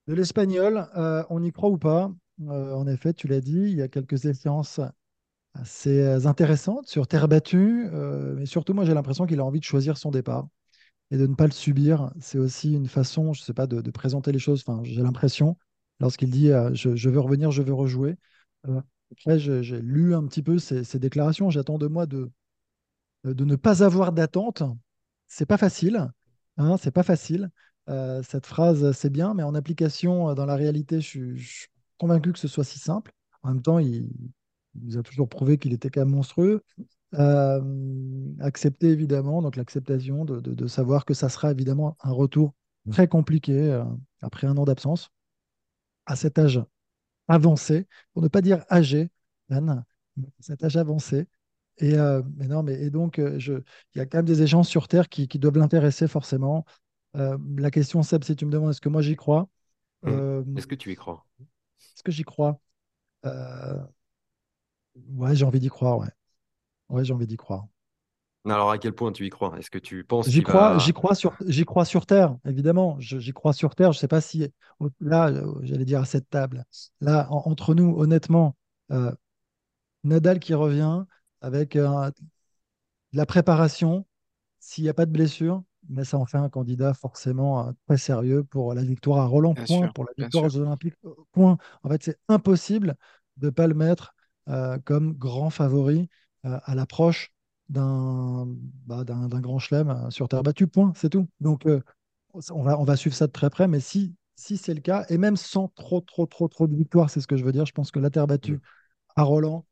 [0.06, 2.10] de l'Espagnol Euh, On y croit ou pas?
[2.42, 4.80] Euh, En effet, tu l'as dit, il y a quelques échéances
[5.54, 9.60] assez euh, intéressantes sur terre battue, euh, mais surtout, moi, j'ai l'impression qu'il a envie
[9.60, 10.48] de choisir son départ
[11.10, 12.12] et de ne pas le subir.
[12.20, 14.64] C'est aussi une façon, je sais pas, de, présenter les choses.
[14.66, 15.56] Enfin, j'ai l'impression,
[16.00, 18.16] lorsqu'il dit euh, je, veux revenir, je veux rejouer.
[19.12, 21.50] Après, j'ai lu un petit peu ces, ces déclarations.
[21.50, 22.30] J'attends de moi de,
[23.24, 24.62] de ne pas avoir d'attente.
[25.28, 26.10] C'est pas facile.
[26.56, 27.50] Hein, c'est pas facile.
[27.86, 32.38] Cette phrase, c'est bien, mais en application dans la réalité, je je suis convaincu que
[32.38, 33.12] ce soit si simple.
[33.42, 34.08] En même temps, il
[34.82, 36.62] nous a toujours prouvé qu'il était quand même monstrueux.
[37.14, 37.60] Euh,
[38.40, 42.54] accepter évidemment, donc l'acceptation de, de- de savoir que ça sera évidemment un retour
[42.90, 43.84] très compliqué euh,
[44.20, 45.10] après un an d'absence
[46.06, 46.60] à cet âge
[47.28, 49.10] avancé, pour ne pas dire âgé,
[49.50, 49.60] à
[50.40, 51.26] cet âge avancé.
[51.78, 53.62] Et, euh, mais non, mais, et donc, il
[53.96, 56.64] y a quand même des échanges sur Terre qui, qui doivent l'intéresser forcément.
[57.14, 59.48] La question, Seb, si tu me demandes est-ce que moi j'y crois,
[60.02, 60.58] Mmh.
[60.58, 61.24] Est-ce que tu y crois?
[61.94, 62.60] est-ce que j'y crois?
[64.96, 66.08] Ouais, j'ai envie d'y croire, ouais.
[66.90, 67.66] Ouais, j'ai envie d'y croire.
[68.46, 69.58] Alors à quel point tu y crois?
[69.58, 70.78] Est-ce que tu penses J'y crois, va...
[70.78, 72.96] j'y crois sur, j'y crois sur Terre, évidemment.
[72.98, 73.92] J'y crois sur Terre.
[73.92, 74.50] Je ne sais pas si
[75.00, 76.64] là, euh, j'allais dire à cette table,
[77.00, 78.56] là, en- entre nous, honnêtement,
[78.90, 79.12] euh,
[80.04, 81.04] Nadal qui revient
[81.42, 82.10] avec euh,
[83.12, 84.06] de la préparation,
[84.60, 87.98] s'il n'y a pas de blessure, mais ça en fait un candidat forcément euh, très
[87.98, 90.56] sérieux pour la victoire à Roland Bien Point, sûr, pour la victoire aux.
[90.56, 90.94] Olympiques
[91.32, 91.58] Point.
[91.82, 92.96] En fait, c'est impossible
[93.36, 94.23] de ne pas le mettre euh,
[94.84, 96.08] comme grand favori
[96.44, 97.32] euh, à l'approche
[97.68, 98.46] d'un
[98.86, 100.66] bah, d'un d'un grand chelem euh, sur terre battue.
[100.66, 101.28] Point, c'est tout.
[101.40, 101.82] Donc, euh,
[102.50, 105.04] on va, on va suivre ça de très près, mais si, si c'est le cas,
[105.08, 107.66] et même sans trop, trop, trop, trop de victoires, c'est ce que je veux dire,
[107.66, 108.60] je pense que la terre battue
[109.16, 109.66] à Roland,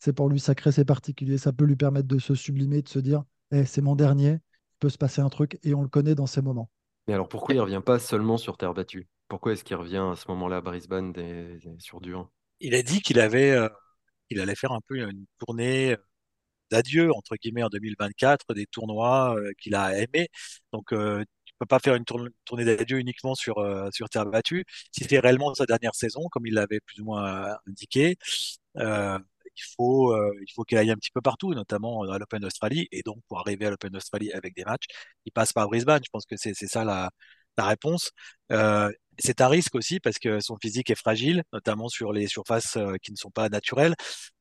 [0.00, 1.38] c'est pour lui sacré, c'est particulier.
[1.38, 4.78] Ça peut lui permettre de se sublimer, de se dire Eh, c'est mon dernier, il
[4.80, 6.70] peut se passer un truc, et on le connaît dans ces moments.
[7.06, 9.06] Mais alors pourquoi il revient pas seulement sur terre battue?
[9.28, 12.82] Pourquoi est-ce qu'il revient à ce moment-là à Brisbane des- des- sur dur il a
[12.82, 13.68] dit qu'il avait, euh,
[14.30, 15.96] il allait faire un peu une tournée
[16.70, 20.28] d'adieu entre guillemets en 2024, des tournois qu'il a aimés.
[20.72, 23.56] Donc tu peux pas faire une tournée d'adieu uniquement sur
[23.92, 24.64] sur terre battue.
[24.92, 28.16] Si c'est réellement sa dernière saison, comme il l'avait plus ou moins indiqué,
[29.56, 32.88] il faut, il faut qu'il aille un petit peu partout, notamment à l'Open d'Australie.
[32.92, 34.86] Et donc, pour arriver à l'Open d'Australie avec des matchs,
[35.26, 36.02] il passe par Brisbane.
[36.04, 37.10] Je pense que c'est ça la,
[37.60, 38.10] la réponse.
[38.52, 42.76] Euh, c'est un risque aussi parce que son physique est fragile, notamment sur les surfaces
[42.76, 43.94] euh, qui ne sont pas naturelles.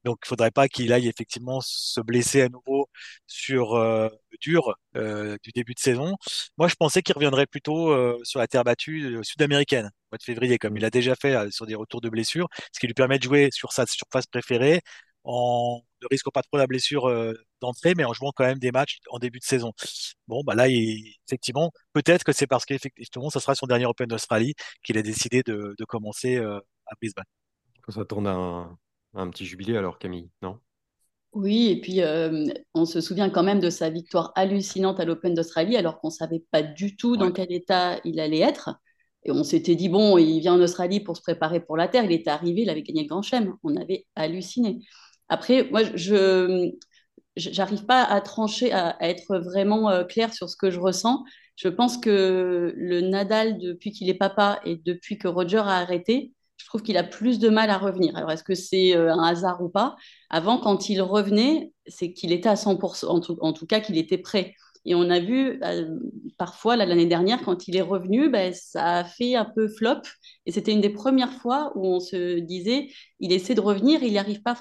[0.05, 2.87] Donc, il faudrait pas qu'il aille effectivement se blesser à nouveau
[3.27, 4.73] sur euh, le dur
[5.43, 6.15] du début de saison.
[6.57, 7.93] Moi, je pensais qu'il reviendrait plutôt
[8.23, 11.65] sur la terre battue sud-américaine, au mois de février, comme il a déjà fait sur
[11.65, 14.81] des retours de blessures, ce qui lui permet de jouer sur sa surface préférée
[15.23, 18.71] en ne risquant pas trop la blessure euh, d'entrée, mais en jouant quand même des
[18.71, 19.73] matchs en début de saison.
[20.27, 24.53] Bon, bah là, effectivement, peut-être que c'est parce qu'effectivement, ça sera son dernier Open d'Australie
[24.83, 27.25] qu'il a décidé de, commencer euh, à Brisbane.
[27.89, 28.69] Ça tourne à
[29.15, 30.59] un, petit jubilé alors, Camille, non?
[31.33, 35.35] Oui, et puis euh, on se souvient quand même de sa victoire hallucinante à l'Open
[35.35, 38.79] d'Australie, alors qu'on ne savait pas du tout dans quel état il allait être.
[39.23, 42.05] Et on s'était dit, bon, il vient en Australie pour se préparer pour la Terre.
[42.05, 43.53] Il était arrivé, il avait gagné le Grand Chelem.
[43.63, 44.79] On avait halluciné.
[45.29, 46.71] Après, moi, je
[47.57, 51.23] n'arrive pas à trancher, à, être vraiment euh, clair sur ce que je ressens.
[51.55, 56.33] Je pense que le Nadal, depuis qu'il est papa et depuis que Roger a arrêté,
[56.57, 58.15] je trouve qu'il a plus de mal à revenir.
[58.15, 59.95] Alors, est-ce que c'est euh, un hasard ou pas?
[60.29, 63.97] Avant, quand il revenait, c'est qu'il était à 100%, en tout, en tout cas qu'il
[63.97, 64.55] était prêt.
[64.85, 65.99] Et on a vu euh,
[66.37, 70.01] parfois, l'année dernière, quand il est revenu, ben, ça a fait un peu flop.
[70.45, 74.11] Et c'était une des premières fois où on se disait, il essaie de revenir, il
[74.11, 74.55] n'y arrive pas,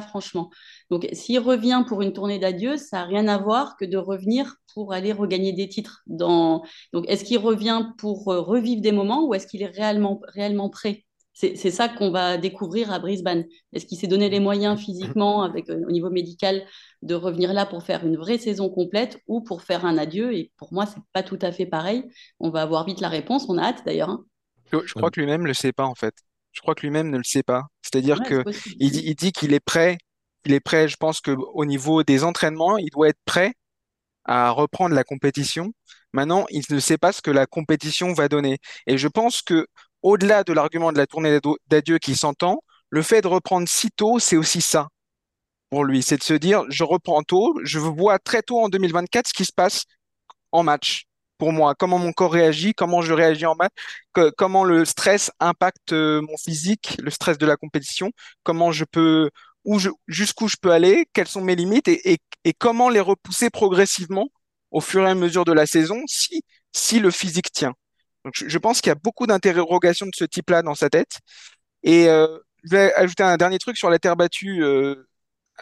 [0.00, 0.50] franchement.
[0.90, 4.56] Donc, s'il revient pour une tournée d'adieu, ça n'a rien à voir que de revenir
[4.74, 6.02] pour aller regagner des titres.
[6.06, 6.62] Dans...
[6.92, 10.70] Donc, est-ce qu'il revient pour euh, revivre des moments ou est-ce qu'il est réellement, réellement
[10.70, 11.04] prêt?
[11.34, 13.44] C'est ça qu'on va découvrir à Brisbane.
[13.72, 16.62] Est-ce qu'il s'est donné les moyens physiquement, avec, euh, au niveau médical,
[17.00, 20.34] de revenir là pour faire une vraie saison complète ou pour faire un adieu?
[20.34, 22.04] Et pour moi, c'est pas tout à fait pareil.
[22.38, 23.46] On va avoir vite la réponse.
[23.48, 24.10] On a hâte d'ailleurs.
[24.10, 24.24] Hein.
[24.72, 26.14] Je, crois que lui-même ne le sait pas en fait.
[26.52, 27.64] Je crois que lui-même ne le sait pas.
[27.82, 29.98] C'est-à-dire qu'il que il dit, qu'il est prêt.
[30.44, 30.88] Il est prêt.
[30.88, 33.54] Je pense que au niveau des entraînements, il doit être prêt
[34.24, 35.72] à reprendre la compétition.
[36.12, 38.58] Maintenant, il ne sait pas ce que la compétition va donner.
[38.86, 39.66] Et je pense que
[40.02, 41.38] au-delà de l'argument de la tournée
[41.68, 44.88] d'adieu qui s'entend, le fait de reprendre si tôt, c'est aussi ça
[45.70, 46.02] pour lui.
[46.02, 49.44] C'est de se dire, je reprends tôt, je vois très tôt en 2024 ce qui
[49.44, 49.84] se passe
[50.52, 51.06] en match
[51.38, 53.72] pour moi, comment mon corps réagit, comment je réagis en match,
[54.36, 58.12] comment le stress impacte euh, mon physique, le stress de la compétition,
[58.44, 59.28] comment je peux,
[59.64, 64.28] où jusqu'où je peux aller, quelles sont mes limites et, et, comment les repousser progressivement
[64.70, 67.74] au fur et à mesure de la saison si, si le physique tient.
[68.24, 71.18] Donc, je, pense qu'il y a beaucoup d'interrogations de ce type-là dans sa tête.
[71.82, 74.62] Et euh, je vais ajouter un dernier truc sur la terre battue.
[74.64, 75.08] Euh,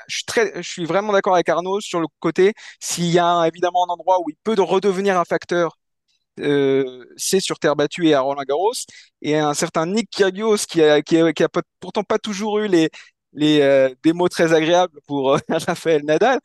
[0.08, 2.54] je suis, très, je suis vraiment d'accord avec Arnaud sur le côté.
[2.80, 5.76] S'il y a évidemment un endroit où il peut redevenir un facteur,
[6.40, 8.72] euh, c'est sur terre battue et à Roland Garros.
[9.22, 11.48] Et un certain Nick Kyrgios qui a, qui a,
[11.80, 12.90] pourtant pas toujours eu les,
[13.32, 16.40] les, euh, des mots très agréables pour Raphaël Nadal,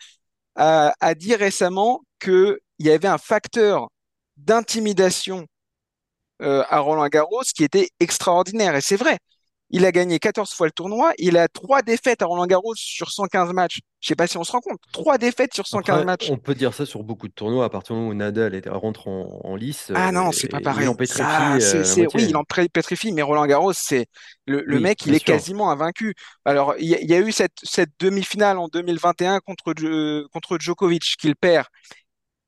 [0.55, 3.89] a, a dit récemment qu'il y avait un facteur
[4.37, 5.47] d'intimidation
[6.41, 8.75] euh, à Roland Garros qui était extraordinaire.
[8.75, 9.17] Et c'est vrai,
[9.71, 13.11] il a gagné 14 fois le tournoi, il a trois défaites à Roland Garros sur
[13.11, 13.79] 115 matchs.
[13.99, 16.29] Je sais pas si on se rend compte, trois défaites sur 115 matchs.
[16.29, 19.07] On peut dire ça sur beaucoup de tournois à partir du moment où Nadal rentre
[19.07, 19.91] en, lice.
[19.95, 20.85] Ah non, c'est pas pareil.
[20.85, 21.23] Il en pétrifie.
[21.23, 24.05] Euh, oui, il en pétrifie, mais Roland Garros, c'est
[24.45, 26.13] le, mec, il est quasiment invaincu.
[26.45, 29.73] Alors, il y, a eu cette, cette demi-finale en 2021 contre,
[30.31, 31.65] contre Djokovic qu'il perd.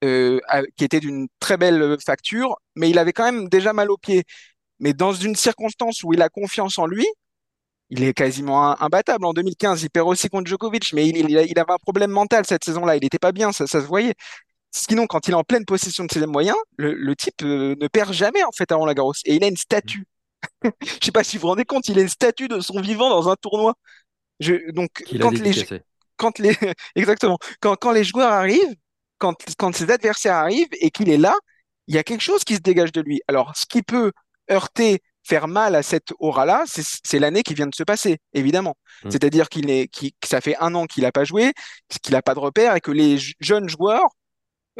[0.04, 0.40] Euh,
[0.76, 4.26] qui était d'une très belle facture, mais il avait quand même déjà mal au pied.
[4.80, 7.06] Mais dans une circonstance où il a confiance en lui,
[7.90, 9.26] il est quasiment imbattable.
[9.26, 12.64] En 2015, il perd aussi contre Djokovic, mais il, il, avait un problème mental cette
[12.64, 12.96] saison-là.
[12.96, 14.14] Il n'était pas bien, ça, ça se voyait.
[14.72, 18.14] Sinon, quand il est en pleine possession de ses moyens, le, type euh, ne perd
[18.14, 19.14] jamais en fait avant la Garros.
[19.26, 20.06] Et il a une statue.
[20.64, 23.10] Je sais pas si vous vous rendez compte, il a une statue de son vivant
[23.10, 23.74] dans un tournoi.
[24.40, 24.90] Je, donc,
[25.20, 25.66] quand les,
[26.18, 26.56] quand les,
[26.96, 28.76] exactement, quand, quand les joueurs arrivent,
[29.18, 31.36] quand, quand ses adversaires arrivent et qu'il est là,
[31.88, 33.22] il y a quelque chose qui se dégage de lui.
[33.28, 34.12] Alors, ce qui peut
[34.52, 38.76] heurter, faire mal à cette aura-là, c'est l'année qui vient de se passer, évidemment.
[39.04, 39.12] Mmh.
[39.12, 41.54] C'est-à-dire qu'il est, que ça fait un an qu'il n'a pas joué,
[42.02, 44.10] qu'il n'a pas de repère et que les jeunes joueurs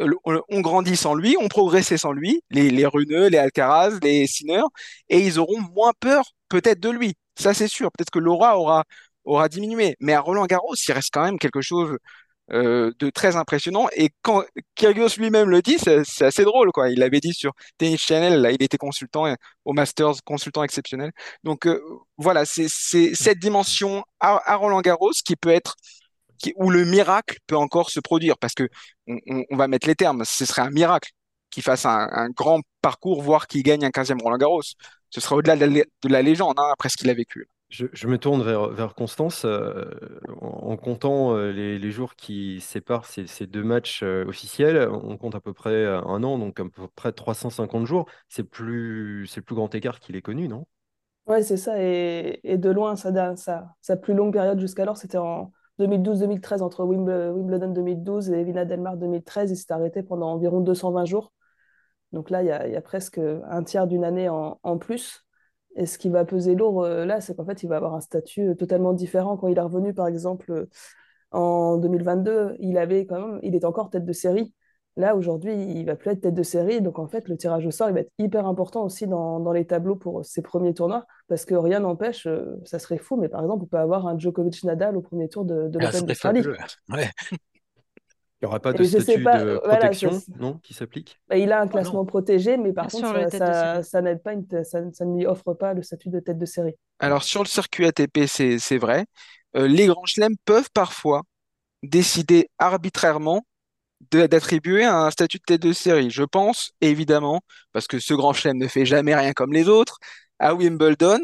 [0.00, 4.26] euh, ont grandi sans lui, ont progressé sans lui, les, les Runeux, les Alcaraz, les
[4.26, 4.62] Sinner,
[5.08, 7.14] et ils auront moins peur peut-être de lui.
[7.38, 7.90] Ça, c'est sûr.
[7.92, 8.84] Peut-être que l'aura aura,
[9.24, 9.96] aura diminué.
[10.00, 11.96] Mais à Roland Garros, il reste quand même quelque chose
[12.52, 13.88] euh, de très impressionnant.
[13.94, 14.42] Et quand
[14.74, 16.88] Kyrgios lui-même le dit, c'est assez drôle, quoi.
[16.90, 19.34] Il l'avait dit sur Tennis Channel, là, il était consultant euh,
[19.64, 21.12] au Masters, consultant exceptionnel.
[21.44, 21.80] Donc euh,
[22.16, 25.76] voilà, c'est cette dimension à, à Roland-Garros qui peut être
[26.38, 28.68] qui- où le miracle peut encore se produire, parce que
[29.06, 31.10] on, va mettre les termes, ce serait un miracle
[31.50, 34.62] qu'il fasse un, grand parcours, voire qu'il gagne un 15e Roland-Garros.
[35.10, 37.48] Ce serait au-delà de de la légende, hein, après ce qu'il a vécu.
[37.68, 39.84] Je, me tourne vers, Constance euh,
[40.40, 44.88] en, comptant euh, les, jours qui séparent ces, deux matchs euh, officiels.
[44.90, 48.06] On compte à peu près un an, donc à peu près 350 jours.
[48.30, 48.48] C'est le
[49.42, 50.64] plus grand écart qu'il ait connu, non?
[51.26, 51.74] Ouais, c'est ça.
[51.78, 53.36] Et, de loin, sa,
[53.82, 58.96] sa, plus longue période jusqu'alors, c'était en 2012-2013, entre Wimble- Wimbledon 2012 et Villa Delmar
[58.96, 59.50] 2013.
[59.50, 61.34] Il s'est arrêté pendant environ 220 jours.
[62.12, 65.27] Donc là, il y a, presque un tiers d'une année en plus.
[65.76, 68.00] Et ce qui va peser lourd euh, là, c'est qu'en fait, il va avoir un
[68.00, 69.36] statut euh, totalement différent.
[69.36, 70.68] Quand il est revenu, par exemple, euh,
[71.30, 74.54] en 2022, il avait quand même, il était encore tête de série.
[74.96, 76.80] Là, aujourd'hui, il va plus être tête de série.
[76.80, 79.52] Donc, en fait, le tirage au sort, il va être hyper important aussi dans, dans
[79.52, 81.06] les tableaux pour ses premiers tournois.
[81.28, 84.18] Parce que rien n'empêche, euh, ça serait fou, mais par exemple, on peut avoir un
[84.18, 86.42] Djokovic-Nadal au premier tour de, de Ah, l'Open d'Australie.
[86.90, 87.08] Ouais.
[88.40, 91.20] Il n'y aura pas de statut pas, de protection, non, qui s'applique?
[91.28, 91.70] bah, il a un non.
[91.72, 93.08] classement protégé, mais par contre,
[93.84, 96.38] ça, n'aide pas, une t- ça, ça ne lui offre pas le statut de tête
[96.38, 96.74] de série.
[97.00, 99.06] Alors sur le circuit ATP, c'est vrai.
[99.56, 101.22] Euh, les grands chelems peuvent parfois
[101.82, 103.46] décider arbitrairement
[104.12, 106.10] d'attribuer un statut de tête de série.
[106.10, 109.98] Je pense évidemment, parce que ce grand chelem ne fait jamais rien comme les autres,
[110.38, 111.20] à Wimbledon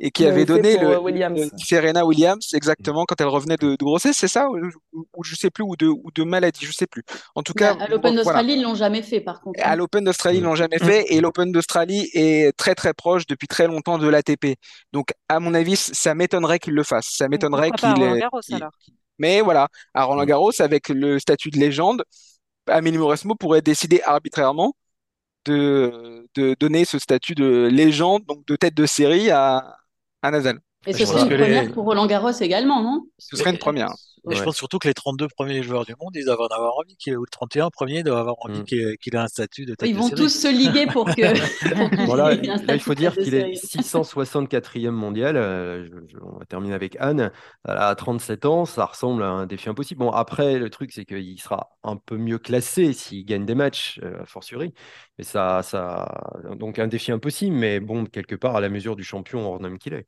[0.00, 1.38] et qui avait donné le, euh, Williams.
[1.52, 5.50] le- Serena Williams exactement quand elle revenait de, de grossesse, c'est ça ou, je sais
[5.50, 7.02] plus ou de ou de maladie, je sais plus.
[7.34, 8.22] En tout cas, à l'Open voilà.
[8.22, 9.60] d'Australie, ils l'ont jamais fait, par contre.
[9.62, 9.76] À hein.
[9.76, 10.44] l'Open d'Australie, ils Mm.
[10.46, 14.56] l'ont jamais fait et l'Open d'Australie est très très proche depuis très longtemps de l'ATP.
[14.92, 17.06] Donc, à mon avis, ça m'étonnerait qu'il le fasse.
[17.12, 18.20] Ça m'étonnerait qu'il ait-?
[19.18, 20.06] Mais voilà, à Mm.
[20.08, 22.02] Roland Garros, avec le statut de légende,
[22.66, 24.74] Amélie Mauresmo pourrait décider arbitrairement
[25.44, 29.76] de, de donner ce statut de légende, donc de tête de série à,
[30.22, 30.58] à Nadal.
[30.86, 33.06] Et ce serait une les- première pour Roland Garros également, non?
[33.18, 33.92] Ce serait une première.
[34.26, 36.78] Mais je pense surtout que les 32 premiers joueurs du monde, ils doivent en avoir
[36.78, 38.64] envie, qu'il- ou le 31 premier doivent avoir envie Mm.
[38.64, 40.22] qu'il ait, qu'il ait un statut de tête Ils de vont série.
[40.22, 41.12] tous se liguer pour que.
[42.06, 43.56] Bon, il faut dire qu'il est série.
[43.56, 45.36] 664e mondial.
[45.36, 47.30] euh, je- je- on va terminer avec Anne.
[47.64, 49.98] À 37 ans, ça ressemble à un défi impossible.
[50.00, 54.00] Bon, après, le truc, c'est qu'il sera un peu mieux classé s'il gagne des matchs,
[54.02, 54.72] euh, a fortiori.
[55.18, 59.04] Mais ça, ça, donc un défi impossible, mais bon, quelque part à la mesure du
[59.04, 60.06] champion hors norme qu'il est.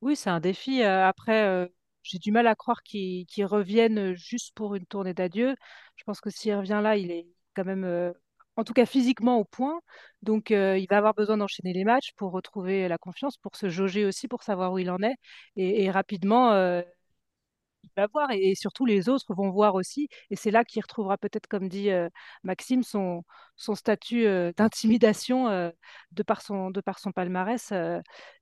[0.00, 0.82] Oui, c'est un défi.
[0.82, 1.66] Euh, après, euh,
[2.02, 5.54] j'ai du mal à croire qu'il qu'il revienne juste pour une tournée d'adieu.
[5.96, 8.12] Je pense que s'il revient là, il est quand même,
[8.56, 9.80] en tout cas physiquement, au point.
[10.22, 14.04] Donc, il va avoir besoin d'enchaîner les matchs pour retrouver la confiance, pour se jauger
[14.04, 15.14] aussi, pour savoir où il en est.
[15.56, 16.52] Et, rapidement,
[17.84, 20.08] il va voir et, surtout les autres vont voir aussi.
[20.30, 21.90] Et c'est là qu'il retrouvera peut-être, comme dit
[22.42, 23.24] Maxime, son,
[23.74, 24.24] statut
[24.56, 25.72] d'intimidation
[26.12, 26.72] de par son,
[27.14, 27.72] palmarès.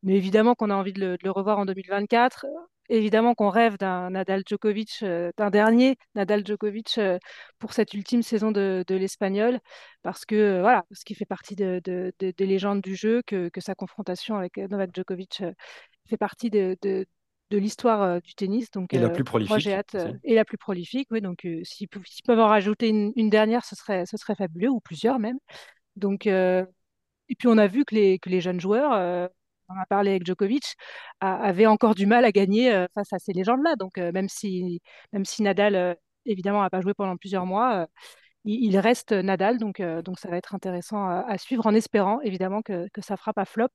[0.03, 2.47] mais évidemment qu'on a envie de le revoir en 2024.
[2.93, 7.19] Évidemment qu'on rêve d'un Nadal Djokovic, euh, d'un dernier Nadal Djokovic euh,
[7.61, 9.61] pour cette ultime saison de, de l'Espagnol,
[10.03, 13.23] parce que euh, voilà, parce qu'il fait partie de, de- de- des légendes du jeu,
[13.25, 15.45] que, que sa confrontation avec Novak Djokovic
[16.09, 16.77] fait partie de,
[17.53, 18.73] l'histoire euh, du tennis.
[18.73, 21.21] Donc, Et la plus moi, j'ai prolifique hâte, euh, et la plus prolifique, oui.
[21.21, 25.21] Donc, s'ils peuvent, en rajouter une, une dernière, ce serait, ce serait fabuleux, ou plusieurs
[25.21, 25.39] même.
[25.95, 29.31] Donc, et puis, on a vu que les, que les jeunes joueurs,
[29.71, 30.75] on en a parlé avec Djokovic,
[31.21, 33.77] a- avaient encore du mal à gagner euh, face à ces légendes-là.
[33.77, 35.95] Donc, euh, même si, même si Nadal, euh,
[36.27, 37.87] évidemment, n'a pas joué pendant plusieurs mois,
[38.45, 39.59] il, il reste Nadal.
[39.59, 43.17] Donc, donc, ça va être intéressant à, à suivre en espérant, évidemment, que, que ça
[43.17, 43.69] frappe à flop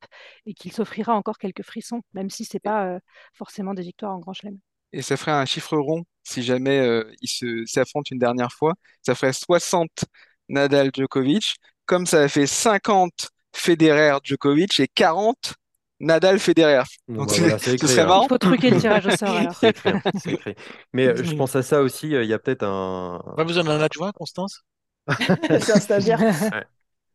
[0.45, 2.99] et qu'il s'offrira encore quelques frissons, même si c'est pas euh,
[3.33, 4.59] forcément des victoires en Grand Chelem.
[4.93, 8.73] Et ça ferait un chiffre rond si jamais euh, ils s'affrontent une dernière fois.
[9.01, 10.05] Ça ferait 60
[10.49, 15.53] Nadal Djokovic, comme ça a fait 50 Federer Djokovic et 40
[15.99, 16.83] Nadal Federer.
[17.07, 18.05] Bon, Donc bah voilà, ce serait hein.
[18.05, 18.23] marrant.
[18.23, 19.55] Il faut truquer le tirage au sort alors.
[19.55, 20.55] C'est écrit, hein, c'est écrit.
[20.93, 22.15] Mais euh, je pense à ça aussi.
[22.15, 24.63] euh, Il y a peut-être un, Pas besoin d'un adjoint, Constance?
[25.61, 26.19] C'est un stagiaire.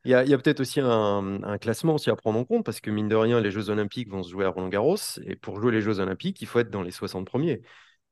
[0.05, 2.45] Il y a, il y a peut-être aussi un, un classement aussi à prendre en
[2.45, 5.37] compte parce que mine de rien, les Jeux Olympiques vont se jouer à Roland-Garros et
[5.37, 7.61] pour jouer les Jeux Olympiques, il faut être dans les 60 premiers.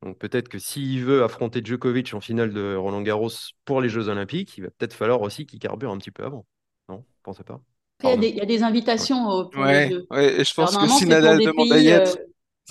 [0.02, 3.30] Donc peut-être que s'il veut affronter Djokovic en finale de Roland-Garros
[3.64, 6.46] pour les Jeux Olympiques, il va peut-être falloir aussi qu'il carbure un petit peu avant.
[6.88, 7.60] Non, pensez pas?
[8.00, 10.06] Après, il y a des, il y a des invitations euh, pour Ouais, Jeux.
[10.10, 12.18] ouais, et je pense Alors, que si Nadal des demande à pays, y euh, être,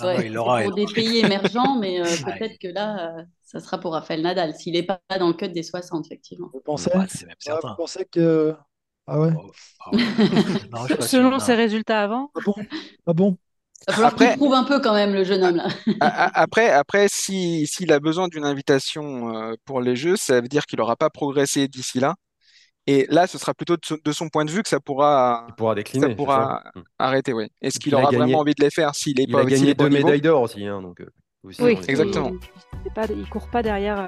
[0.00, 2.38] Ah ouais, il l'aura, pour il des pays émergents, mais euh, Ouais.
[2.38, 5.48] peut-être que là, euh, ça sera pour Rafael Nadal, s'il n'est pas dans le cut
[5.48, 6.50] des 60, effectivement.
[6.52, 6.90] Vous pensez?
[6.96, 8.54] Ouais, c'est même Ouais, vous pensez que.
[9.06, 9.30] Ah ouais?
[9.36, 9.50] Oh,
[9.86, 10.02] ah ouais.
[10.70, 11.02] Non, sûr.
[11.02, 11.38] Selon Non.
[11.38, 12.54] ses résultats avant, Ah bon?
[13.06, 13.36] Ah bon?
[13.86, 15.68] Il va falloir Après- qu'il prouve un peu quand même, le jeune homme là.
[16.00, 20.78] Après, après, si, s'il a besoin d'une invitation pour les Jeux, ça veut dire qu'il
[20.78, 22.14] n'aura pas progressé d'ici là.
[22.90, 25.44] Et là, ce sera plutôt de, son- de son point de vue que ça pourra,
[25.50, 26.02] Il pourra décliner.
[26.04, 26.82] ça c'est pourra ça Mm.
[26.98, 27.32] arrêter.
[27.34, 27.48] Oui.
[27.60, 29.50] Est-ce qu'il aura gagné- vraiment envie de les faire s'il est Il pas, a s'il
[29.50, 31.00] gagné deux médailles d'or aussi, hein, donc.
[31.02, 31.06] euh,
[31.44, 32.32] aussi, Oui, exactement.
[33.10, 34.06] Il, il court pas derrière euh,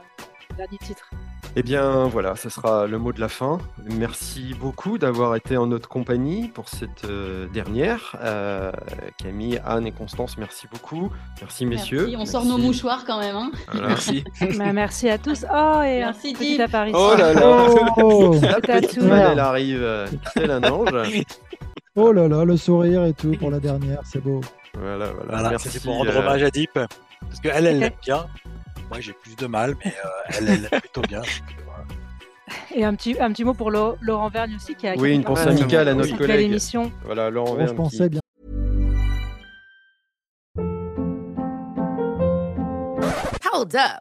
[0.52, 1.10] le dernier titre.
[1.56, 3.58] Eh bien voilà, ce sera le mot de la fin.
[3.84, 8.16] Merci beaucoup d'avoir été en notre compagnie pour cette euh, dernière.
[8.22, 8.70] Euh,
[9.18, 11.10] Camille, Anne et Constance, merci beaucoup.
[11.40, 12.06] Merci messieurs.
[12.06, 12.16] Merci.
[12.16, 13.34] On sort nos mouchoirs quand même.
[13.34, 13.50] Hein.
[13.72, 13.88] Voilà.
[13.88, 14.24] Merci.
[14.58, 15.44] Bah, merci à tous.
[15.52, 16.98] Oh, et Merci, petite apparition.
[17.00, 17.66] Oh là là.
[17.96, 19.04] Oh, La petite tout.
[19.04, 20.90] Manelle arrive, euh, tel un ange.
[21.96, 24.40] oh là là, le sourire et tout pour la dernière, c'est beau.
[24.78, 25.24] Voilà, voilà.
[25.28, 25.80] Voilà, merci.
[25.80, 26.72] pour rendre euh, hommage à Deep.
[26.74, 28.26] Parce qu'elle, elle l'aime bien.
[28.90, 31.20] Moi, j'ai plus de mal, mais euh, elle, elle l'aime plutôt bien.
[31.22, 32.74] Euh.
[32.74, 34.96] Et un petit, un petit mot pour Lo- Laurent Vergne aussi qui a.
[34.96, 36.50] Oui, une pensée amicale à notre collègue.
[36.50, 36.90] émission.
[37.04, 38.20] Voilà, Laurent Bon, je pensais bien.
[43.52, 44.00] Hold up.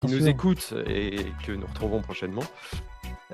[0.00, 2.44] qui nous écoutent et que nous retrouvons prochainement.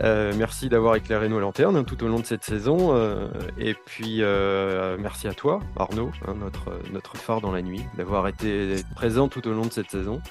[0.01, 2.95] Euh, merci d'avoir éclairé nos lanternes hein, tout au long de cette saison.
[2.95, 7.83] euh, et puis, euh, merci à toi, Arnaud, hein, notre, notre phare dans la nuit,
[7.97, 10.23] d'avoir été présent tout au long de cette saison.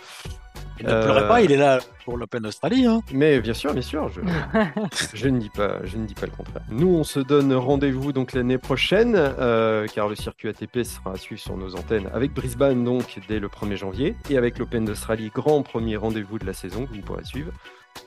[0.82, 2.86] Il ne Euh, pleurait pas, il est là pour l'Open Australie.
[2.86, 3.02] Hein.
[3.14, 4.22] Mais bien sûr, bien sûr, je,
[5.14, 6.64] je, ne dis pas, je ne dis pas le contraire.
[6.70, 11.18] Nous, on se donne rendez-vous donc l'année prochaine, euh, car le circuit ATP sera à
[11.18, 15.32] suivre sur nos antennes avec Brisbane donc dès le 1er janvier et avec l'Open d'Australie,
[15.34, 17.52] grand premier rendez-vous de la saison que vous pourrez suivre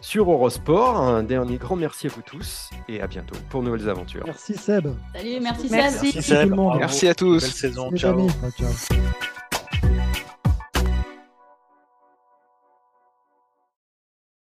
[0.00, 0.96] sur Eurosport.
[1.00, 4.24] Un dernier grand merci à vous tous et à bientôt pour de nouvelles aventures.
[4.26, 4.88] Merci Seb.
[5.14, 6.12] Salut, merci, Merci.
[6.12, 6.14] Seb.
[6.14, 6.56] Merci tout le monde.
[6.66, 6.78] bravo.
[6.80, 7.42] Merci à tous.
[7.42, 7.90] Belle saison.
[7.96, 8.12] Ciao.
[8.18, 8.30] amis.
[8.58, 8.68] Ciao.